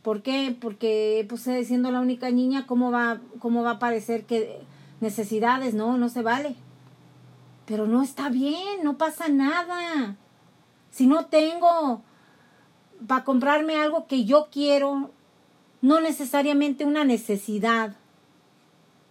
[0.00, 0.56] ¿Por qué?
[0.58, 4.62] Porque pues siendo la única niña, ¿cómo va, cómo va a parecer que
[5.02, 5.74] necesidades?
[5.74, 6.56] No, no se vale.
[7.66, 10.16] Pero no está bien, no pasa nada.
[10.90, 12.02] Si no tengo
[13.06, 15.10] para comprarme algo que yo quiero,
[15.80, 17.96] no necesariamente una necesidad,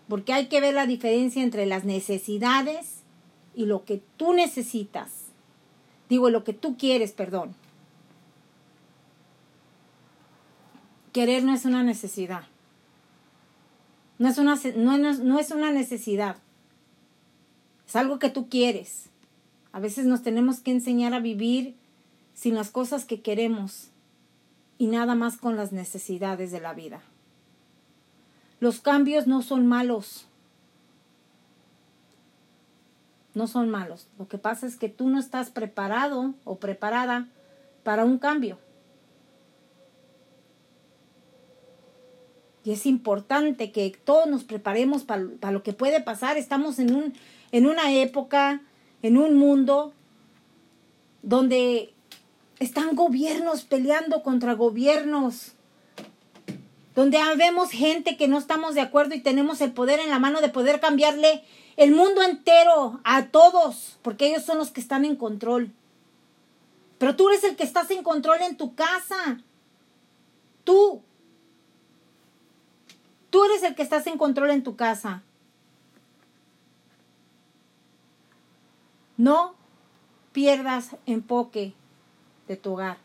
[0.08, 3.02] porque hay que ver la diferencia entre las necesidades
[3.56, 5.10] y lo que tú necesitas.
[6.10, 7.56] Digo, lo que tú quieres, perdón.
[11.14, 12.44] Querer no es una necesidad.
[14.18, 16.38] No es una, no, no es una necesidad.
[17.88, 19.10] Es algo que tú quieres.
[19.72, 21.76] A veces nos tenemos que enseñar a vivir
[22.34, 23.90] sin las cosas que queremos
[24.78, 27.02] y nada más con las necesidades de la vida.
[28.60, 30.28] Los cambios no son malos.
[33.34, 34.08] No son malos.
[34.20, 37.28] Lo que pasa es que tú no estás preparado o preparada
[37.84, 38.60] para un cambio.
[42.64, 46.38] Y es importante que todos nos preparemos para, lo que puede pasar.
[46.38, 47.14] Estamos en, un,
[47.52, 48.62] en una época,
[49.02, 49.94] en un mundo
[51.24, 51.94] donde
[52.62, 55.54] están gobiernos peleando contra gobiernos.
[56.94, 60.42] Donde vemos gente que no estamos de acuerdo y tenemos el poder en la mano
[60.42, 61.44] de poder cambiarle
[61.76, 65.72] el mundo entero a todos, porque ellos son los que están en control.
[67.00, 69.42] Pero tú eres el que estás en control en tu casa.
[70.64, 71.02] Tú.
[73.32, 75.24] Tú eres el que estás en control en tu casa.
[79.18, 79.56] No
[80.32, 81.74] pierdas enfoque
[82.52, 82.98] de tu hogar.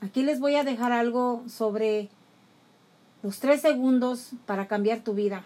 [0.00, 2.08] Aquí les voy a dejar algo sobre
[3.22, 5.44] los tres segundos para cambiar tu vida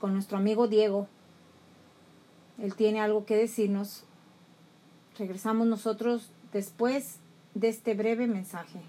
[0.00, 1.08] con nuestro amigo Diego.
[2.58, 4.04] Él tiene algo que decirnos.
[5.18, 7.20] Regresamos nosotros después
[7.54, 8.80] de este breve mensaje.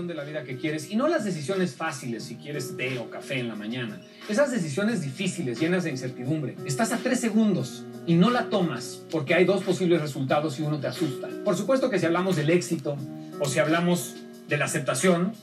[0.00, 0.90] De la vida que quieres.
[0.90, 4.00] Y no las decisiones fáciles, si quieres té o café en la mañana.
[4.26, 6.56] Esas decisiones difíciles, llenas de incertidumbre.
[6.64, 10.80] Estás a tres segundos y no la tomas porque hay dos posibles resultados y uno
[10.80, 11.28] te asusta.
[11.44, 12.96] Por supuesto que si hablamos del éxito
[13.38, 14.14] o si hablamos
[14.48, 15.34] de la aceptación,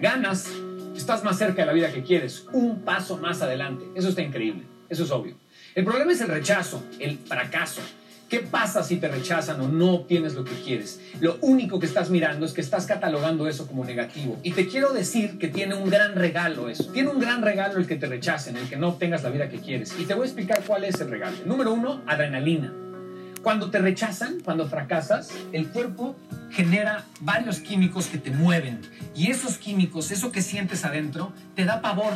[0.00, 0.48] ganas,
[0.96, 3.84] estás más cerca de la vida que quieres, un paso más adelante.
[3.94, 5.36] Eso está increíble, eso es obvio.
[5.76, 7.82] El problema es el rechazo, el fracaso.
[8.32, 11.02] ¿Qué pasa si te rechazan o no obtienes lo que quieres?
[11.20, 14.40] Lo único que estás mirando es que estás catalogando eso como negativo.
[14.42, 16.90] Y te quiero decir que tiene un gran regalo eso.
[16.92, 19.58] Tiene un gran regalo el que te rechacen, el que no obtengas la vida que
[19.58, 19.94] quieres.
[19.98, 21.36] Y te voy a explicar cuál es el regalo.
[21.44, 22.72] Número uno, adrenalina.
[23.42, 26.16] Cuando te rechazan, cuando fracasas, el cuerpo
[26.50, 28.80] genera varios químicos que te mueven.
[29.14, 32.14] Y esos químicos, eso que sientes adentro, te da pavor.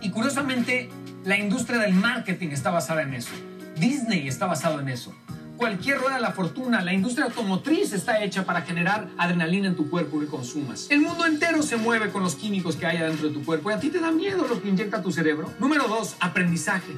[0.00, 0.90] Y curiosamente,
[1.24, 3.32] la industria del marketing está basada en eso.
[3.80, 5.12] Disney está basado en eso.
[5.60, 9.90] Cualquier rueda de la fortuna, la industria automotriz está hecha para generar adrenalina en tu
[9.90, 10.86] cuerpo que consumas.
[10.88, 13.74] El mundo entero se mueve con los químicos que hay adentro de tu cuerpo y
[13.74, 15.52] a ti te da miedo lo que inyecta tu cerebro.
[15.58, 16.94] Número dos, aprendizaje.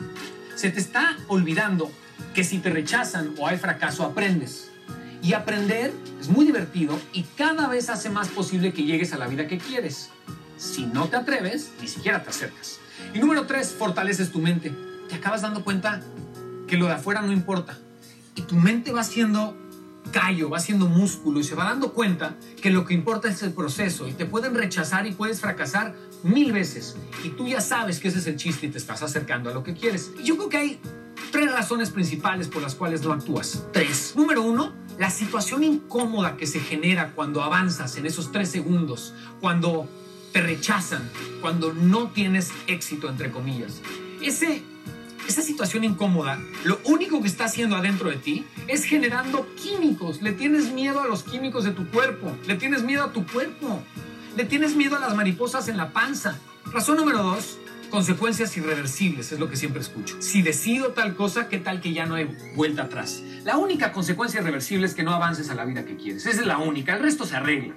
[0.55, 1.91] Se te está olvidando
[2.35, 4.71] que si te rechazan o hay fracaso, aprendes.
[5.25, 9.27] Y aprender es muy divertido y cada vez hace más posible que llegues a la
[9.27, 10.11] vida que quieres.
[10.57, 12.79] Si no te atreves, ni siquiera te acercas.
[13.13, 14.73] Y número tres, fortaleces tu mente.
[15.09, 16.01] Te acabas dando cuenta
[16.69, 17.77] que lo de afuera no importa.
[18.35, 19.57] Y tu mente va siendo
[20.11, 23.53] callo, va siendo músculo y se va dando cuenta que lo que importa es el
[23.53, 26.97] proceso y te pueden rechazar y puedes fracasar mil veces.
[27.25, 29.63] Y tú ya sabes que ese es el chiste y te estás acercando a lo
[29.63, 30.13] que quieres.
[30.19, 30.81] Y yo creo que hay
[31.31, 33.65] tres razones principales por las cuales no actúas.
[33.73, 34.15] Tres.
[34.17, 39.89] Número uno, la situación incómoda que se genera cuando avanzas en esos tres segundos, cuando
[40.33, 41.09] te rechazan,
[41.41, 43.81] cuando no tienes éxito, entre comillas.
[44.23, 44.63] Ese,
[45.29, 50.23] esa situación incómoda, lo único que está haciendo adentro de ti es generando químicos.
[50.23, 53.83] Le tienes miedo a los químicos de tu cuerpo, le tienes miedo a tu cuerpo,
[54.37, 56.39] le tienes miedo a las mariposas en la panza.
[56.73, 57.59] Razón número dos,
[57.91, 60.17] consecuencias irreversibles, es lo que siempre escucho.
[60.21, 62.25] Si decido tal cosa, ¿qué tal que ya no hay
[62.57, 63.23] vuelta atrás?
[63.45, 66.25] La única consecuencia irreversible es que no avances a la vida que quieres.
[66.27, 67.75] Esa es la única, el resto se arregla.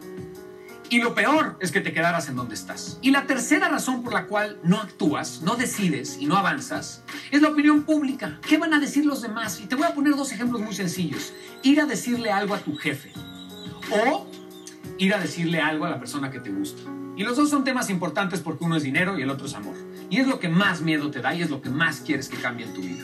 [0.89, 2.99] Y lo peor es que te quedaras en donde estás.
[3.01, 7.41] Y la tercera razón por la cual no actúas, no decides y no avanzas es
[7.41, 8.39] la opinión pública.
[8.47, 9.59] ¿Qué van a decir los demás?
[9.61, 11.33] Y te voy a poner dos ejemplos muy sencillos.
[11.63, 13.11] Ir a decirle algo a tu jefe
[13.91, 14.27] o
[14.97, 16.83] ir a decirle algo a la persona que te gusta.
[17.17, 19.75] Y los dos son temas importantes porque uno es dinero y el otro es amor.
[20.09, 22.38] Y es lo que más miedo te da y es lo que más quieres que
[22.38, 23.03] cambie en tu vida.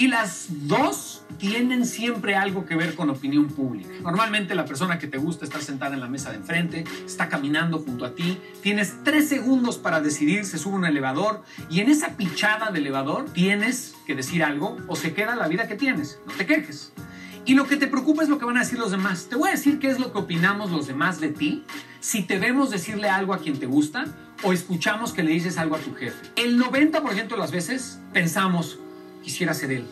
[0.00, 3.90] Y las dos tienen siempre algo que ver con opinión pública.
[4.02, 7.80] Normalmente la persona que te gusta está sentada en la mesa de enfrente, está caminando
[7.80, 12.16] junto a ti, tienes tres segundos para decidir, se sube un elevador y en esa
[12.16, 16.18] pichada de elevador tienes que decir algo o se queda la vida que tienes.
[16.26, 16.94] No te quejes.
[17.44, 19.26] Y lo que te preocupa es lo que van a decir los demás.
[19.28, 21.62] Te voy a decir qué es lo que opinamos los demás de ti
[22.00, 24.06] si te vemos decirle algo a quien te gusta
[24.42, 26.26] o escuchamos que le dices algo a tu jefe.
[26.36, 28.78] El 90% de las veces pensamos,
[29.22, 29.86] quisiera ser él.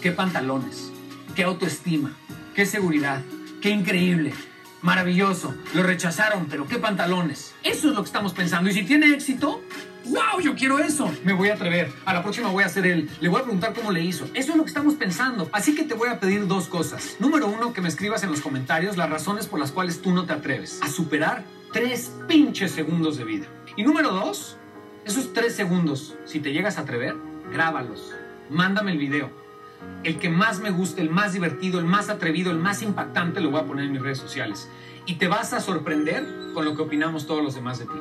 [0.00, 0.90] Qué pantalones,
[1.34, 2.14] qué autoestima,
[2.54, 3.22] qué seguridad,
[3.60, 4.34] qué increíble,
[4.82, 5.54] maravilloso.
[5.74, 7.54] Lo rechazaron, pero qué pantalones.
[7.62, 8.70] Eso es lo que estamos pensando.
[8.70, 9.62] Y si tiene éxito,
[10.06, 10.40] ¡Wow!
[10.42, 11.10] Yo quiero eso.
[11.24, 11.90] Me voy a atrever.
[12.04, 13.08] A la próxima voy a hacer él.
[13.20, 14.26] Le voy a preguntar cómo le hizo.
[14.34, 15.48] Eso es lo que estamos pensando.
[15.52, 17.16] Así que te voy a pedir dos cosas.
[17.20, 20.26] Número uno, que me escribas en los comentarios las razones por las cuales tú no
[20.26, 23.46] te atreves a superar tres pinches segundos de vida.
[23.76, 24.58] Y número dos,
[25.06, 27.16] esos tres segundos, si te llegas a atrever,
[27.50, 28.12] grábalos.
[28.50, 29.30] Mándame el video.
[30.02, 33.50] El que más me guste, el más divertido, el más atrevido, el más impactante, lo
[33.50, 34.68] voy a poner en mis redes sociales.
[35.06, 36.24] Y te vas a sorprender
[36.54, 37.98] con lo que opinamos todos los demás de ti.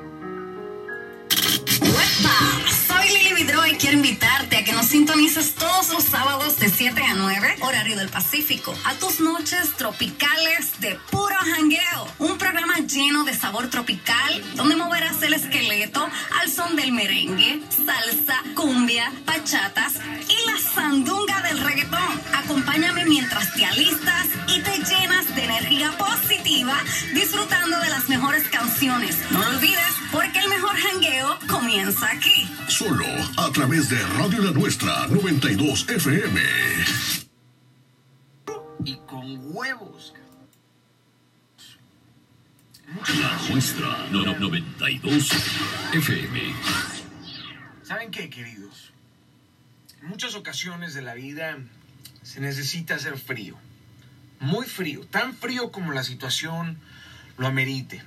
[3.14, 7.14] Lili Vidro y quiero invitarte a que nos sintonices todos los sábados de 7 a
[7.14, 12.07] 9, horario del Pacífico, a tus noches tropicales de puro jangueo.
[12.18, 16.07] Un programa lleno de sabor tropical, donde moverás el esqueleto
[16.41, 19.93] al son del merengue, salsa, cumbia, bachatas
[20.28, 22.22] y la sandunga del reggaetón.
[22.36, 26.80] Acompáñame mientras te alistas y te llenas de energía positiva,
[27.14, 29.18] disfrutando de las mejores canciones.
[29.30, 32.49] No lo olvides, porque el mejor jangueo comienza aquí.
[32.68, 33.03] Solo
[33.38, 36.41] a través de Radio La Nuestra 92 FM.
[38.86, 40.14] y con huevos.
[43.22, 45.30] La Nuestra no- no- 92
[45.93, 46.54] FM.
[47.84, 48.91] ¿Saben qué, queridos?
[50.01, 51.58] En muchas ocasiones de la vida
[52.24, 53.58] se necesita hacer frío.
[54.39, 55.06] Muy frío.
[55.08, 56.78] Tan frío como la situación
[57.38, 58.04] lo amerite.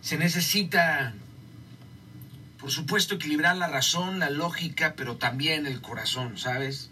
[0.00, 1.14] Se necesita,
[2.58, 6.90] por supuesto, equilibrar la razón, la lógica, pero también el corazón, ¿sabes?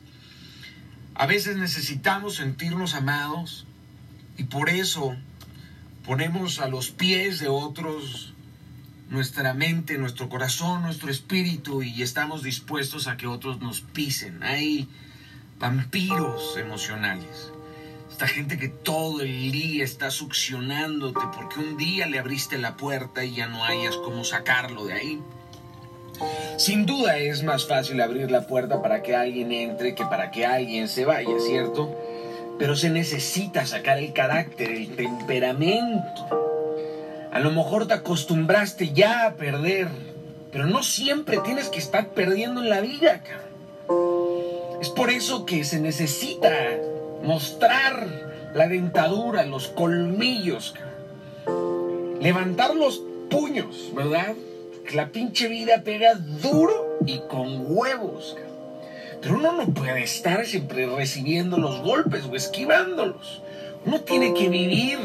[1.15, 3.67] A veces necesitamos sentirnos amados
[4.37, 5.17] y por eso
[6.05, 8.35] ponemos a los pies de otros
[9.09, 14.43] nuestra mente, nuestro corazón, nuestro espíritu y estamos dispuestos a que otros nos pisen.
[14.43, 14.89] Hay
[15.59, 17.53] vampiros emocionales.
[18.11, 23.25] Esta gente que todo el día está succionándote porque un día le abriste la puerta
[23.25, 25.21] y ya no hayas cómo sacarlo de ahí.
[26.57, 30.47] Sin duda es más fácil abrir la puerta para que alguien entre que para que
[30.47, 31.95] alguien se vaya, ¿cierto?
[32.59, 36.29] Pero se necesita sacar el carácter, el temperamento.
[37.33, 39.89] A lo mejor te acostumbraste ya a perder,
[40.53, 43.21] pero no siempre tienes que estar perdiendo en la vida.
[44.81, 46.53] Es por eso que se necesita
[47.25, 48.07] mostrar
[48.55, 50.75] la dentadura, los colmillos,
[52.21, 54.35] levantar los puños, ¿verdad?
[54.93, 58.37] La pinche vida pega duro y con huevos.
[59.20, 63.43] Pero uno no puede estar siempre recibiendo los golpes o esquivándolos.
[63.87, 64.99] Uno tiene que vivir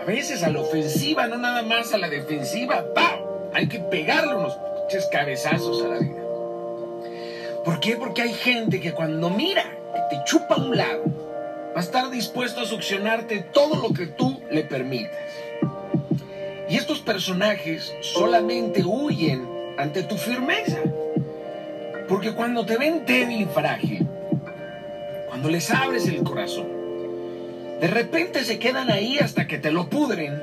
[0.00, 2.84] a veces a la ofensiva, no nada más a la defensiva.
[2.94, 3.50] ¡Pau!
[3.54, 6.22] Hay que pegarle unos pinches cabezazos a la vida.
[7.64, 7.96] ¿Por qué?
[7.96, 9.64] Porque hay gente que cuando mira
[9.94, 11.04] que te chupa a un lado,
[11.74, 15.37] va a estar dispuesto a succionarte todo lo que tú le permitas.
[16.68, 19.48] Y estos personajes solamente huyen
[19.78, 20.78] ante tu firmeza.
[22.08, 24.06] Porque cuando te ven débil y frágil,
[25.28, 26.66] cuando les abres el corazón,
[27.80, 30.42] de repente se quedan ahí hasta que te lo pudren.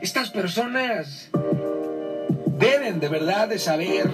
[0.00, 1.28] Estas personas
[2.58, 4.08] deben de verdad de saber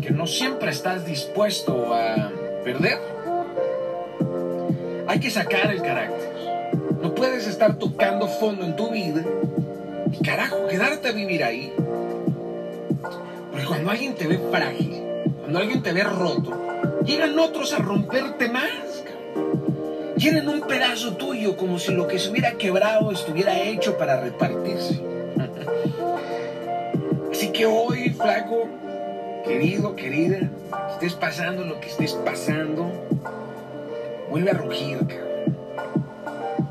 [0.00, 2.30] que no siempre estás dispuesto a
[2.64, 2.98] perder.
[5.08, 6.30] Hay que sacar el carácter.
[7.02, 9.24] No puedes estar tocando fondo en tu vida
[10.12, 11.72] Y carajo, quedarte a vivir ahí.
[13.50, 15.02] Porque cuando alguien te ve frágil,
[15.40, 16.52] cuando alguien te ve roto,
[17.04, 19.04] llegan otros a romperte más.
[19.04, 20.14] cabrón.
[20.18, 25.00] Quieren un pedazo tuyo como si lo que se hubiera quebrado estuviera hecho para repartirse.
[27.30, 28.68] Así que hoy, flaco,
[29.44, 30.50] querido, querida,
[30.92, 32.90] estés pasando lo que estés pasando,
[34.30, 35.30] vuelve a rugir, cabrón.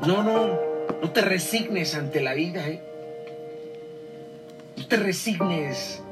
[0.06, 0.46] No, no,
[1.02, 2.80] no te resignes ante la vida, ¿eh?
[4.88, 6.02] Te resignes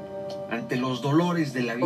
[0.49, 1.85] ante los dolores de la vida.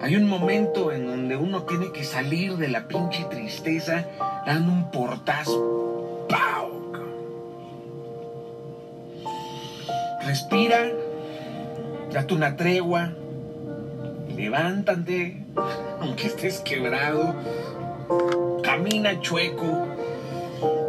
[0.00, 4.06] Hay un momento en donde uno tiene que salir de la pinche tristeza
[4.46, 6.26] dando un portazo.
[6.28, 6.92] ¡Pau!
[10.24, 10.78] Respira,
[12.12, 13.12] date una tregua,
[14.36, 15.44] levántate,
[16.00, 17.34] aunque estés quebrado,
[18.62, 19.86] camina chueco,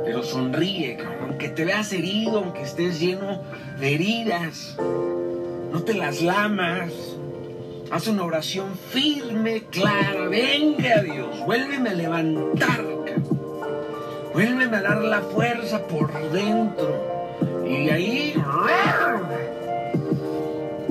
[0.08, 3.42] pero sonríe, aunque te veas herido, aunque estés lleno
[3.78, 6.94] de heridas, no te las lamas.
[7.92, 10.30] Haz una oración firme, clara.
[10.30, 12.86] Venga Dios, vuélveme a levantar.
[14.34, 17.36] Vuélveme a dar la fuerza por dentro.
[17.68, 18.34] Y ahí,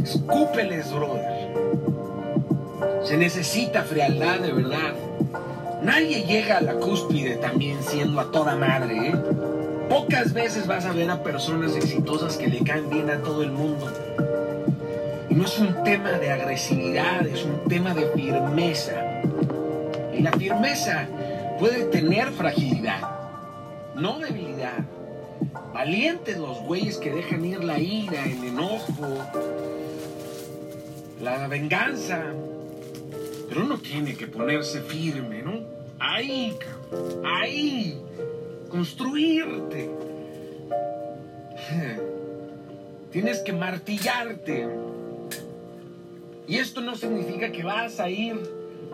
[0.04, 1.48] escúpeles, brother.
[3.02, 4.94] Se necesita frialdad de verdad.
[5.86, 9.14] Nadie llega a la cúspide también siendo a toda madre, ¿eh?
[9.88, 13.52] Pocas veces vas a ver a personas exitosas que le caen bien a todo el
[13.52, 13.88] mundo.
[15.30, 18.94] Y no es un tema de agresividad, es un tema de firmeza.
[20.12, 21.06] Y la firmeza
[21.60, 23.08] puede tener fragilidad,
[23.94, 24.78] no debilidad.
[25.72, 29.18] Valientes los güeyes que dejan ir la ira, el enojo,
[31.22, 32.24] la venganza.
[33.48, 35.75] Pero uno tiene que ponerse firme, ¿no?
[35.98, 36.56] Ahí,
[37.24, 37.98] ahí,
[38.68, 39.90] construirte.
[43.10, 44.68] Tienes que martillarte.
[46.46, 48.38] Y esto no significa que vas a ir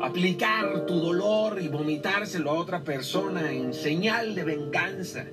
[0.01, 5.27] a aplicar tu dolor y vomitárselo a otra persona en señal de venganza.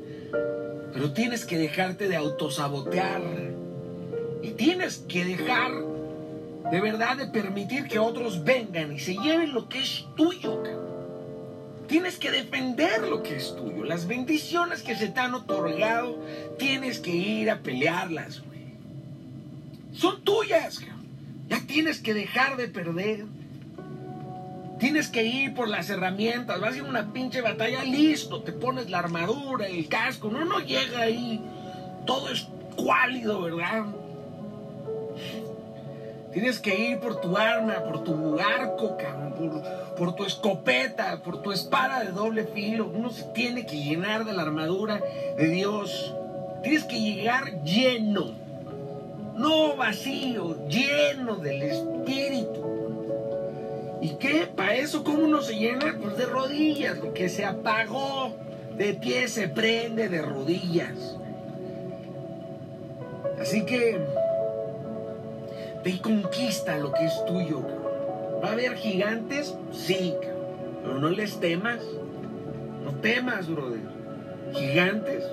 [0.92, 3.22] Pero tienes que dejarte de autosabotear.
[4.42, 5.72] Y tienes que dejar
[6.72, 10.64] de verdad de permitir que otros vengan y se lleven lo que es tuyo.
[10.64, 10.89] cabrón.
[11.90, 13.84] Tienes que defender lo que es tuyo.
[13.84, 16.24] Las bendiciones que se te han otorgado,
[16.60, 18.60] tienes que ir a pelearlas, güey.
[19.92, 20.82] Son tuyas.
[21.48, 23.26] Ya tienes que dejar de perder.
[24.80, 26.62] Tienes que ir por las herramientas.
[26.62, 28.44] Vas a ir a una pinche batalla, listo.
[28.44, 30.30] Te pones la armadura, el casco.
[30.30, 31.42] No, no llega ahí.
[32.06, 33.88] Todo es cuálido, ¿verdad?
[36.40, 41.42] Tienes que ir por tu arma, por tu arco, cabrón, por, por tu escopeta, por
[41.42, 42.90] tu espada de doble filo.
[42.96, 45.02] Uno se tiene que llenar de la armadura
[45.36, 46.16] de Dios.
[46.64, 48.32] Tienes que llegar lleno,
[49.36, 52.64] no vacío, lleno del Espíritu.
[54.00, 54.48] ¿Y qué?
[54.48, 55.98] ¿Para eso cómo uno se llena?
[56.02, 58.32] Pues de rodillas, lo que se apagó
[58.78, 61.18] de pie se prende de rodillas.
[63.42, 64.29] Así que
[65.84, 67.62] ve conquista lo que es tuyo.
[68.44, 69.56] ¿Va a haber gigantes?
[69.72, 70.14] Sí,
[70.82, 71.80] pero no les temas.
[72.84, 73.82] No temas, brother.
[74.54, 75.24] Gigantes.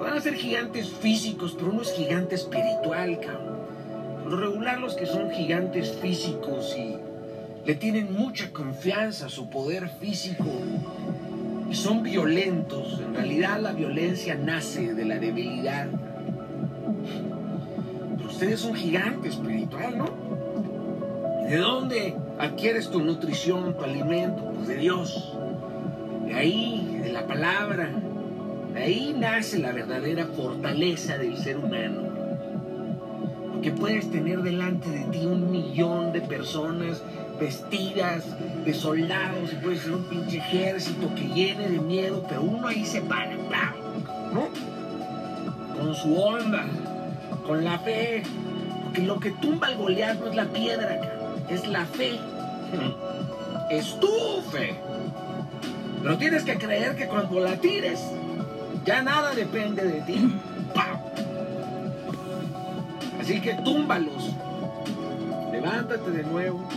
[0.00, 3.54] Van a ser gigantes físicos, pero uno es gigante espiritual, cabrón.
[4.24, 6.96] Por regular, los que son gigantes físicos y
[7.64, 10.44] le tienen mucha confianza a su poder físico
[11.70, 13.00] y son violentos.
[13.00, 15.88] En realidad, la violencia nace de la debilidad.
[18.44, 20.04] Ustedes son gigante espiritual, ¿no?
[21.46, 24.52] ¿Y de dónde adquieres tu nutrición, tu alimento?
[24.54, 25.34] Pues de Dios.
[26.26, 27.88] De ahí, de la palabra.
[28.74, 32.02] De ahí nace la verdadera fortaleza del ser humano.
[33.50, 37.02] Porque puedes tener delante de ti un millón de personas
[37.40, 38.26] vestidas
[38.62, 42.84] de soldados y puede ser un pinche ejército que llene de miedo, pero uno ahí
[42.84, 43.34] se para.
[44.34, 44.48] ¿no?
[45.78, 46.66] Con su onda,
[47.46, 48.22] con la fe.
[48.84, 52.18] Porque lo que tumba al Goliat no es la piedra, cabrón, es la fe.
[53.70, 54.78] Es tu fe.
[56.02, 57.98] Pero tienes que creer que cuando la tires,
[58.84, 60.38] ya nada depende de ti.
[60.74, 60.98] ¡Pam!
[63.18, 64.34] Así que túmbalos.
[65.50, 66.68] Levántate de nuevo.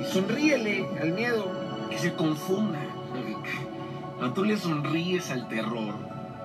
[0.00, 1.52] Y sonríele al miedo,
[1.90, 2.78] que se confunda.
[4.16, 5.94] Cuando tú le sonríes al terror,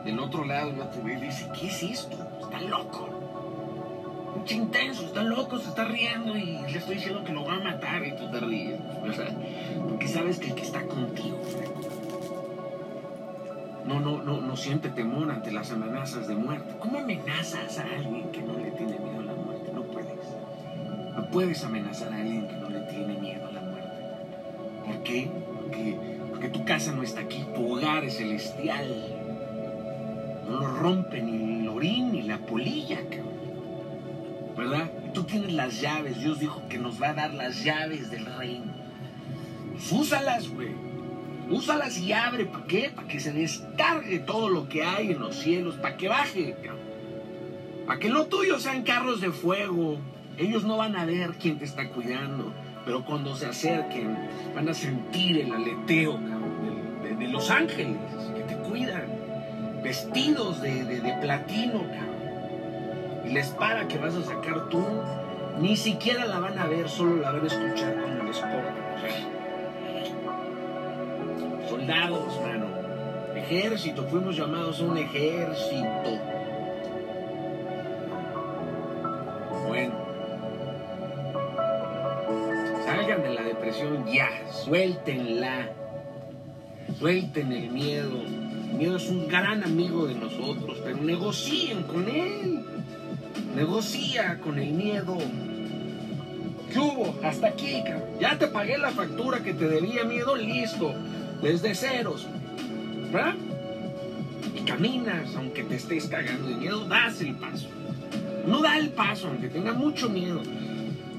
[0.04, 2.25] del otro lado el otro ve y dice, ¿qué es esto?
[2.56, 3.10] Está loco.
[4.38, 7.60] Mucho intenso, está loco, se está riendo y le estoy diciendo que lo va a
[7.60, 8.80] matar y tú te ríes.
[9.04, 9.28] O sea,
[9.90, 11.38] porque sabes que el que está contigo.
[13.86, 16.76] no, no, no, no siente temor ante las amenazas de muerte.
[16.80, 19.72] ¿Cómo amenazas a alguien que no le tiene miedo a la muerte?
[19.74, 20.20] No puedes.
[21.14, 23.90] No puedes amenazar a alguien que no le tiene miedo a la muerte.
[24.86, 25.30] ¿Por qué?
[26.30, 29.25] Porque tu casa no está aquí, tu hogar es celestial.
[30.48, 33.36] No lo rompe ni el orín ni la polilla, cabrón.
[34.56, 34.92] ¿Verdad?
[35.14, 36.20] Tú tienes las llaves.
[36.20, 38.72] Dios dijo que nos va a dar las llaves del reino.
[39.74, 40.70] Pues úsalas, güey.
[41.50, 42.46] Úsalas y abre.
[42.46, 42.92] ¿Para qué?
[42.96, 45.76] Para que se descargue todo lo que hay en los cielos.
[45.76, 46.56] Para que baje.
[47.86, 49.98] Para que lo tuyo sean carros de fuego.
[50.38, 52.52] Ellos no van a ver quién te está cuidando.
[52.86, 54.16] Pero cuando se acerquen,
[54.56, 57.98] van a sentir el aleteo cabrón, de- de los ángeles
[58.36, 59.05] que te cuidan.
[59.86, 63.24] Vestidos de, de- platino, cabrón.
[63.24, 64.84] Y la espada que vas a sacar tú,
[65.60, 68.74] ni siquiera la van a ver, solo la van a escuchar como les ponga.
[71.70, 72.66] Soldados, mano.
[73.36, 76.20] Ejército, fuimos llamados a un ejército.
[79.68, 79.94] Bueno.
[82.86, 85.70] Salgan de la depresión ya, suéltenla.
[86.98, 88.45] Suelten el miedo.
[88.70, 92.62] El miedo es un gran amigo de nosotros, pero negocien con él.
[93.56, 95.18] Negocia con el miedo.
[96.72, 97.16] ¿Qué hubo?
[97.24, 97.84] Hasta aquí.
[98.20, 100.94] Ya te pagué la factura que te debía miedo, listo.
[101.42, 102.28] Desde ceros.
[103.12, 103.36] ¿Verdad?
[104.56, 107.70] Y caminas, aunque te estés cagando de miedo, das el paso.
[108.46, 110.42] No da el paso, aunque tenga mucho miedo.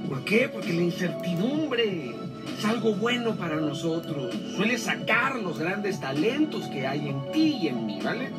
[0.09, 0.49] ¿Por qué?
[0.53, 2.15] Porque la incertidumbre
[2.59, 4.35] es algo bueno para nosotros.
[4.55, 8.31] Suele sacar los grandes talentos que hay en ti y en mí, ¿vale?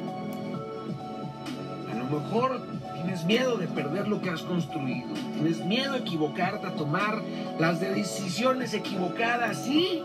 [1.91, 2.62] A lo mejor
[2.93, 5.10] tienes miedo de perder lo que has construido.
[5.34, 7.22] Tienes miedo a equivocarte, a tomar
[7.60, 10.03] las decisiones equivocadas, ¿sí?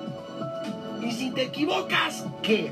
[1.03, 2.71] Y si te equivocas, ¿qué?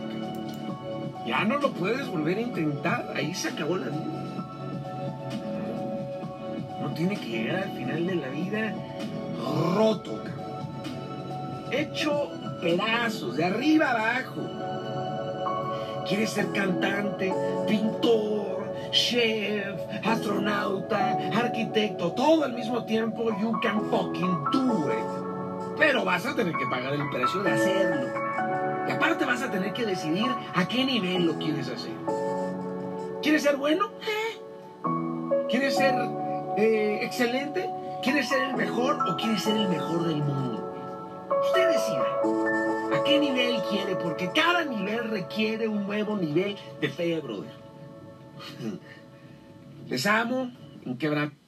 [1.26, 3.12] Ya no lo puedes volver a intentar.
[3.14, 4.20] Ahí se acabó la vida.
[6.80, 8.74] No tiene que llegar al final de la vida
[9.74, 10.39] roto, cabrón.
[11.70, 14.42] Hecho pedazos, de arriba abajo.
[16.08, 17.32] ¿Quieres ser cantante,
[17.68, 23.30] pintor, chef, astronauta, arquitecto, todo al mismo tiempo?
[23.40, 25.78] You can fucking do it.
[25.78, 28.12] Pero vas a tener que pagar el precio de hacerlo.
[28.88, 31.94] Y aparte vas a tener que decidir a qué nivel lo quieres hacer.
[33.22, 33.90] ¿Quieres ser bueno?
[34.02, 34.40] Eh.
[35.48, 35.94] ¿Quieres ser
[36.56, 37.70] eh, excelente?
[38.02, 40.49] ¿Quieres ser el mejor o quieres ser el mejor del mundo?
[41.42, 42.06] Usted decida
[42.92, 47.52] a qué nivel quiere, porque cada nivel requiere un nuevo nivel de fe, brother.
[49.88, 50.50] Les amo,
[50.84, 51.40] inquebrantable.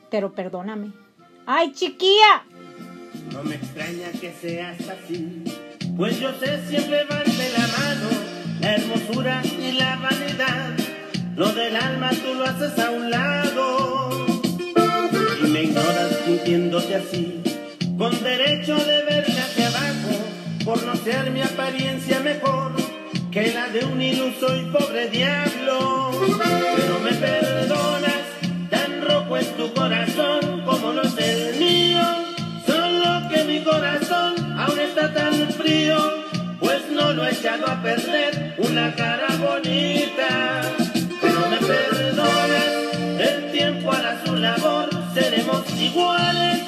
[0.09, 0.91] pero perdóname.
[1.45, 2.43] ¡Ay, chiquilla!
[3.31, 5.43] No me extraña que seas así,
[5.99, 8.09] pues yo sé siempre van de la mano
[8.61, 10.71] la hermosura y la vanidad.
[11.35, 14.25] Lo del alma tú lo haces a un lado.
[15.43, 17.43] Y me ignoras sintiéndote así,
[17.97, 22.71] con derecho de verme hacia abajo, por no ser mi apariencia mejor
[23.29, 26.11] que la de un iluso y pobre diablo.
[26.77, 28.23] Pero me perdonas,
[28.69, 32.03] tan rojo es tu corazón como los del mío,
[32.65, 34.08] solo que mi corazón
[35.07, 35.97] tan frío,
[36.59, 40.61] pues no lo he echado a perder una cara bonita.
[41.21, 42.73] Pero me perdonas,
[43.19, 46.59] el tiempo hará su labor, seremos iguales,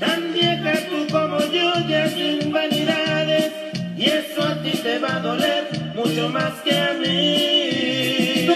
[0.00, 3.52] tan vieja tú como yo, ya sin vanidades,
[3.96, 8.46] y eso a ti te va a doler mucho más que a mí.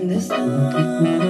[0.00, 1.29] understand.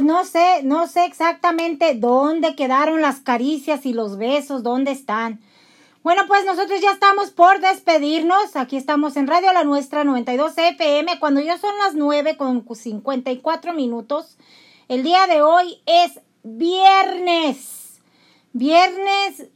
[0.00, 5.40] Pues no sé, no sé exactamente dónde quedaron las caricias y los besos, dónde están.
[6.02, 8.56] Bueno, pues nosotros ya estamos por despedirnos.
[8.56, 13.74] Aquí estamos en Radio La Nuestra 92 FM, cuando ya son las 9 con 54
[13.74, 14.38] minutos.
[14.88, 18.00] El día de hoy es viernes.
[18.54, 19.48] Viernes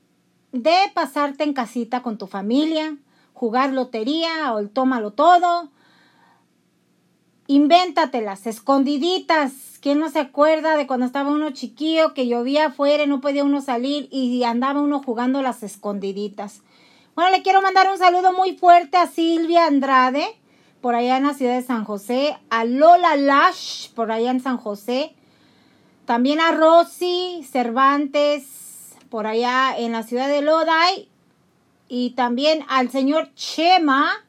[0.53, 2.99] de pasarte en casita con tu familia,
[3.33, 5.71] jugar lotería o el tómalo todo.
[7.47, 9.74] Invéntatelas, escondiditas.
[9.85, 13.45] ¿Quién no se acuerda de cuando estaba uno chiquillo que llovía afuera y no podía
[13.45, 16.63] uno salir y andaba uno jugando las escondiditas?
[17.15, 20.25] Bueno, le quiero mandar un saludo muy fuerte a Silvia Andrade,
[20.81, 24.57] por allá en la ciudad de San José, a Lola Lash, por allá en San
[24.57, 25.15] José,
[26.07, 31.11] también a Rosy Cervantes, por allá en la ciudad de Lodi,
[31.89, 34.25] y también al señor Chema.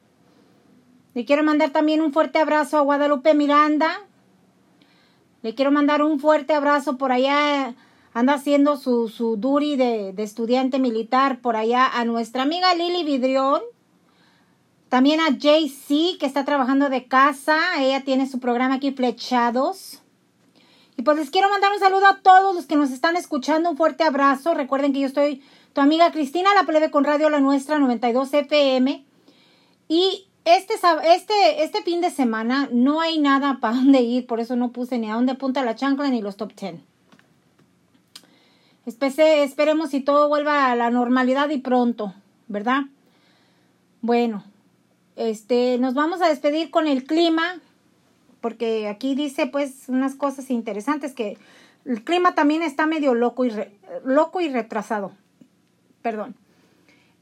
[1.13, 4.01] Le quiero mandar también un fuerte abrazo a Guadalupe Miranda.
[5.45, 7.75] Le quiero mandar un fuerte abrazo por allá.
[8.15, 13.03] Anda haciendo su, su duri de, de estudiante militar por allá a nuestra amiga Lili
[13.03, 13.61] Vidrión.
[14.89, 17.59] También a JC que está trabajando de casa.
[17.77, 20.01] Ella tiene su programa aquí Flechados.
[20.97, 23.69] Y pues les quiero mandar un saludo a todos los que nos están escuchando.
[23.69, 24.55] Un fuerte abrazo.
[24.55, 25.43] Recuerden que yo estoy
[25.73, 29.05] tu amiga Cristina La Plebe con Radio La Nuestra 92 FM.
[29.89, 30.75] Y este,
[31.13, 34.97] este, este fin de semana no hay nada para dónde ir, por eso no puse
[34.97, 36.75] ni a dónde apunta la chancla ni los top 10.
[38.85, 42.13] Espece- esperemos si todo vuelva a la normalidad y pronto,
[42.47, 42.83] ¿verdad?
[44.01, 44.43] Bueno,
[45.15, 47.59] este, nos vamos a despedir con el clima,
[48.41, 51.37] porque aquí dice pues unas cosas interesantes que
[51.85, 53.51] el clima también está medio loco y,
[54.03, 55.11] loco y retrasado.
[56.03, 56.35] Perdón.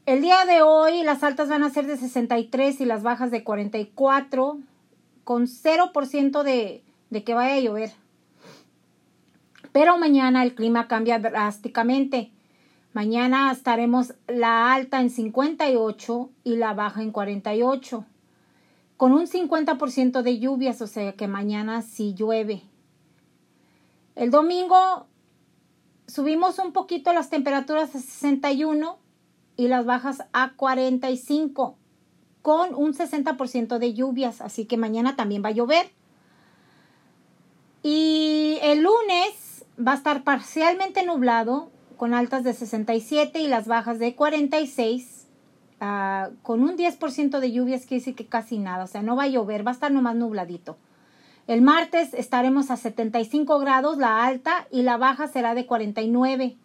[0.06, 3.42] El día de hoy las altas van a ser de 63 y las bajas de
[3.42, 4.58] 44,
[5.24, 7.90] con 0% de, de que vaya a llover.
[9.72, 12.30] Pero mañana el clima cambia drásticamente.
[12.92, 18.04] Mañana estaremos la alta en 58 y la baja en 48,
[18.98, 22.62] con un 50% de lluvias, o sea que mañana sí llueve.
[24.16, 25.06] El domingo
[26.06, 29.03] subimos un poquito las temperaturas a 61
[29.56, 31.76] y las bajas a 45
[32.42, 35.90] con un 60% de lluvias, así que mañana también va a llover.
[37.82, 43.98] Y el lunes va a estar parcialmente nublado con altas de 67 y las bajas
[43.98, 45.26] de 46
[45.80, 49.24] ah, con un 10% de lluvias, quiere decir que casi nada, o sea, no va
[49.24, 50.76] a llover, va a estar nomás nubladito.
[51.46, 56.56] El martes estaremos a 75 grados la alta y la baja será de 49.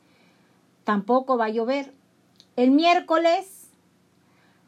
[0.86, 1.94] Tampoco va a llover.
[2.60, 3.70] El miércoles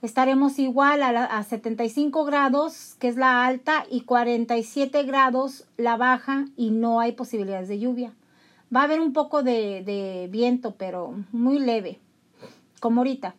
[0.02, 5.98] estaremos igual a, la- a 75 grados, que es la alta, y 47 grados la
[5.98, 8.14] baja y no hay posibilidades de lluvia.
[8.74, 12.00] Va a haber un poco de, de viento, pero muy leve,
[12.80, 13.36] como ahorita.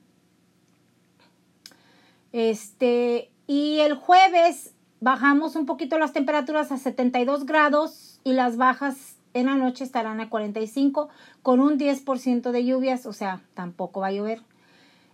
[2.32, 9.16] Este, y el jueves bajamos un poquito las temperaturas a 72 grados y las bajas
[9.34, 11.08] en la noche estarán a 45
[11.42, 14.42] con un 10% de lluvias, o sea, tampoco va a llover.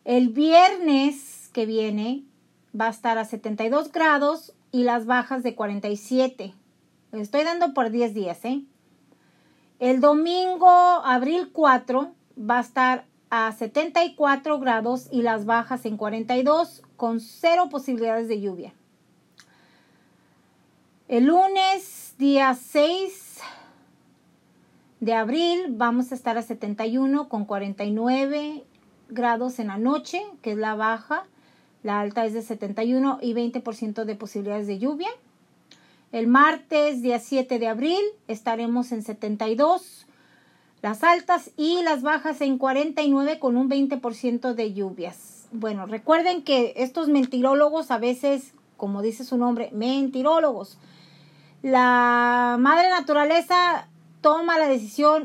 [0.05, 2.25] El viernes que viene
[2.79, 6.55] va a estar a 72 grados y las bajas de 47.
[7.12, 8.62] Le estoy dando por 10 días, ¿eh?
[9.79, 16.83] El domingo, abril 4, va a estar a 74 grados y las bajas en 42
[16.97, 18.75] con cero posibilidades de lluvia.
[21.07, 23.28] El lunes, día 6
[25.01, 28.65] de abril, vamos a estar a 71 con 49
[29.09, 31.25] grados en la noche, que es la baja.
[31.83, 35.09] La alta es de 71 y 20% de posibilidades de lluvia.
[36.11, 40.07] El martes, día 7 de abril, estaremos en 72
[40.83, 45.47] las altas y las bajas en 49 con un 20% de lluvias.
[45.51, 50.79] Bueno, recuerden que estos mentirólogos a veces, como dice su nombre, mentirólogos,
[51.63, 53.89] la madre naturaleza
[54.29, 55.16] toma la decisión